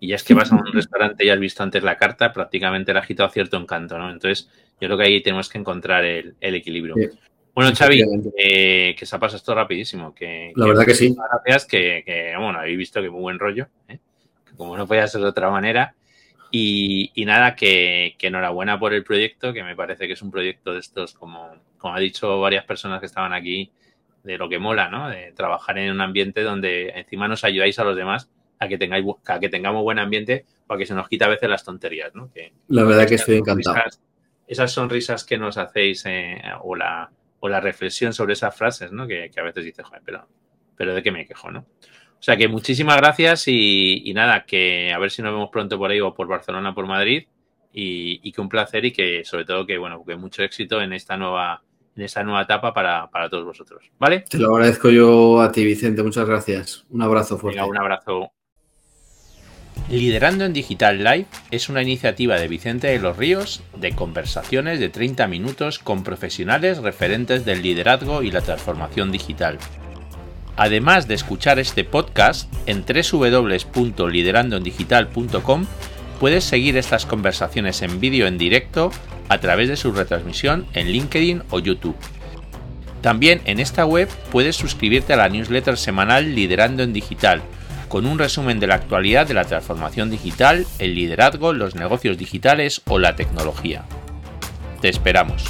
Y 0.00 0.08
ya 0.08 0.16
es 0.16 0.24
que 0.24 0.34
vas 0.34 0.52
a 0.52 0.56
un 0.56 0.66
restaurante 0.72 1.24
y 1.24 1.30
has 1.30 1.40
visto 1.40 1.62
antes 1.62 1.82
la 1.82 1.96
carta, 1.96 2.32
prácticamente 2.32 2.92
le 2.92 2.98
ha 2.98 3.02
agitado 3.02 3.30
cierto 3.30 3.56
encanto, 3.56 3.98
¿no? 3.98 4.10
Entonces, 4.10 4.50
yo 4.78 4.88
creo 4.88 4.98
que 4.98 5.04
ahí 5.04 5.22
tenemos 5.22 5.48
que 5.48 5.56
encontrar 5.56 6.04
el, 6.04 6.36
equilibrio. 6.40 6.94
Bueno, 7.54 7.72
Xavi, 7.74 8.04
eh, 8.36 8.94
que 8.98 9.06
se 9.06 9.16
ha 9.16 9.18
pasado 9.18 9.38
esto 9.38 9.54
rapidísimo. 9.54 10.14
Que, 10.14 10.52
la 10.56 10.66
verdad 10.66 10.84
que 10.84 10.94
sí. 10.94 11.16
Gracias, 11.16 11.66
que, 11.66 12.02
que, 12.04 12.34
bueno, 12.36 12.58
habéis 12.58 12.76
visto 12.76 13.00
que 13.00 13.08
muy 13.08 13.22
buen 13.22 13.38
rollo, 13.38 13.68
¿eh? 13.88 13.98
que 14.44 14.56
como 14.56 14.76
no 14.76 14.86
podía 14.86 15.06
ser 15.06 15.22
de 15.22 15.28
otra 15.28 15.48
manera. 15.50 15.94
Y, 16.56 17.24
nada, 17.26 17.56
que, 17.56 18.14
enhorabuena 18.20 18.78
por 18.78 18.94
el 18.94 19.02
proyecto, 19.02 19.52
que 19.52 19.64
me 19.64 19.74
parece 19.74 20.06
que 20.06 20.12
es 20.12 20.22
un 20.22 20.30
proyecto 20.30 20.72
de 20.72 20.78
estos, 20.78 21.12
como, 21.12 21.50
como 21.78 21.96
ha 21.96 21.98
dicho 21.98 22.38
varias 22.40 22.64
personas 22.64 23.00
que 23.00 23.06
estaban 23.06 23.32
aquí, 23.32 23.72
de 24.22 24.38
lo 24.38 24.48
que 24.48 24.60
mola, 24.60 24.88
¿no? 24.88 25.08
De 25.08 25.32
trabajar 25.32 25.78
en 25.78 25.90
un 25.90 26.00
ambiente 26.00 26.42
donde 26.42 26.90
encima 26.90 27.26
nos 27.26 27.42
ayudáis 27.42 27.76
a 27.80 27.84
los 27.84 27.96
demás 27.96 28.30
a 28.60 28.68
que 28.68 28.78
tengáis 28.78 29.04
a 29.26 29.40
que 29.40 29.48
tengamos 29.48 29.82
buen 29.82 29.98
ambiente 29.98 30.46
para 30.68 30.78
que 30.78 30.86
se 30.86 30.94
nos 30.94 31.08
quita 31.08 31.24
a 31.24 31.28
veces 31.28 31.50
las 31.50 31.64
tonterías, 31.64 32.14
¿no? 32.14 32.30
la 32.68 32.84
verdad 32.84 33.08
que 33.08 33.16
estoy 33.16 33.38
encantado. 33.38 33.90
Esas 34.46 34.70
sonrisas 34.70 35.24
que 35.24 35.36
nos 35.36 35.58
hacéis 35.58 36.04
eh, 36.06 36.40
o, 36.62 36.76
la, 36.76 37.10
o 37.40 37.48
la 37.48 37.60
reflexión 37.60 38.14
sobre 38.14 38.34
esas 38.34 38.56
frases, 38.56 38.92
¿no? 38.92 39.08
Que, 39.08 39.28
a 39.36 39.42
veces 39.42 39.64
dices, 39.64 39.84
joder, 39.84 40.02
pero, 40.04 40.28
pero 40.76 40.94
¿de 40.94 41.02
qué 41.02 41.10
me 41.10 41.26
quejo, 41.26 41.50
no? 41.50 41.66
O 42.24 42.26
sea 42.26 42.38
que 42.38 42.48
muchísimas 42.48 42.96
gracias 42.96 43.48
y, 43.48 44.10
nada, 44.14 44.46
que 44.46 44.94
a 44.94 44.98
ver 44.98 45.10
si 45.10 45.20
nos 45.20 45.34
vemos 45.34 45.50
pronto 45.52 45.76
por 45.76 45.90
ahí 45.90 46.00
o 46.00 46.14
por 46.14 46.26
Barcelona, 46.26 46.74
por 46.74 46.86
Madrid. 46.86 47.24
Y, 47.70 48.32
que 48.32 48.40
un 48.40 48.48
placer 48.48 48.86
y 48.86 48.92
que 48.92 49.26
sobre 49.26 49.44
todo 49.44 49.66
que 49.66 49.76
bueno, 49.76 50.02
que 50.06 50.16
mucho 50.16 50.42
éxito 50.42 50.80
en 50.80 50.94
esta 50.94 51.18
nueva, 51.18 51.62
en 51.94 52.02
esta 52.02 52.22
nueva 52.22 52.40
etapa 52.40 52.72
para, 52.72 53.28
todos 53.28 53.44
vosotros. 53.44 53.90
¿Vale? 53.98 54.20
Te 54.20 54.38
lo 54.38 54.54
agradezco 54.54 54.88
yo 54.88 55.42
a 55.42 55.52
ti, 55.52 55.66
Vicente. 55.66 56.02
Muchas 56.02 56.26
gracias. 56.26 56.86
Un 56.88 57.02
abrazo 57.02 57.36
fuerte. 57.36 57.62
un 57.62 57.76
abrazo. 57.76 58.32
Liderando 59.90 60.46
en 60.46 60.54
Digital 60.54 61.04
Live 61.04 61.26
es 61.50 61.68
una 61.68 61.82
iniciativa 61.82 62.36
de 62.36 62.48
Vicente 62.48 62.86
de 62.86 63.00
los 63.00 63.18
Ríos 63.18 63.62
de 63.76 63.94
conversaciones 63.94 64.80
de 64.80 64.88
30 64.88 65.26
minutos 65.26 65.78
con 65.78 66.02
profesionales 66.02 66.78
referentes 66.78 67.44
del 67.44 67.60
liderazgo 67.60 68.22
y 68.22 68.30
la 68.30 68.40
transformación 68.40 69.12
digital. 69.12 69.58
Además 70.56 71.08
de 71.08 71.14
escuchar 71.14 71.58
este 71.58 71.84
podcast, 71.84 72.52
en 72.66 72.84
www.liderandoendigital.com 72.84 75.66
puedes 76.20 76.44
seguir 76.44 76.76
estas 76.76 77.06
conversaciones 77.06 77.82
en 77.82 78.00
vídeo 78.00 78.26
en 78.26 78.38
directo 78.38 78.90
a 79.28 79.38
través 79.38 79.68
de 79.68 79.76
su 79.76 79.92
retransmisión 79.92 80.66
en 80.74 80.88
LinkedIn 80.88 81.42
o 81.50 81.58
YouTube. 81.58 81.96
También 83.00 83.40
en 83.44 83.60
esta 83.60 83.84
web 83.84 84.08
puedes 84.30 84.56
suscribirte 84.56 85.12
a 85.12 85.16
la 85.16 85.28
newsletter 85.28 85.76
semanal 85.76 86.34
Liderando 86.34 86.82
en 86.82 86.92
Digital, 86.92 87.42
con 87.88 88.06
un 88.06 88.18
resumen 88.18 88.60
de 88.60 88.66
la 88.66 88.76
actualidad 88.76 89.26
de 89.26 89.34
la 89.34 89.44
transformación 89.44 90.10
digital, 90.10 90.66
el 90.78 90.94
liderazgo, 90.94 91.52
los 91.52 91.74
negocios 91.74 92.16
digitales 92.16 92.80
o 92.86 92.98
la 92.98 93.16
tecnología. 93.16 93.84
Te 94.80 94.88
esperamos. 94.88 95.44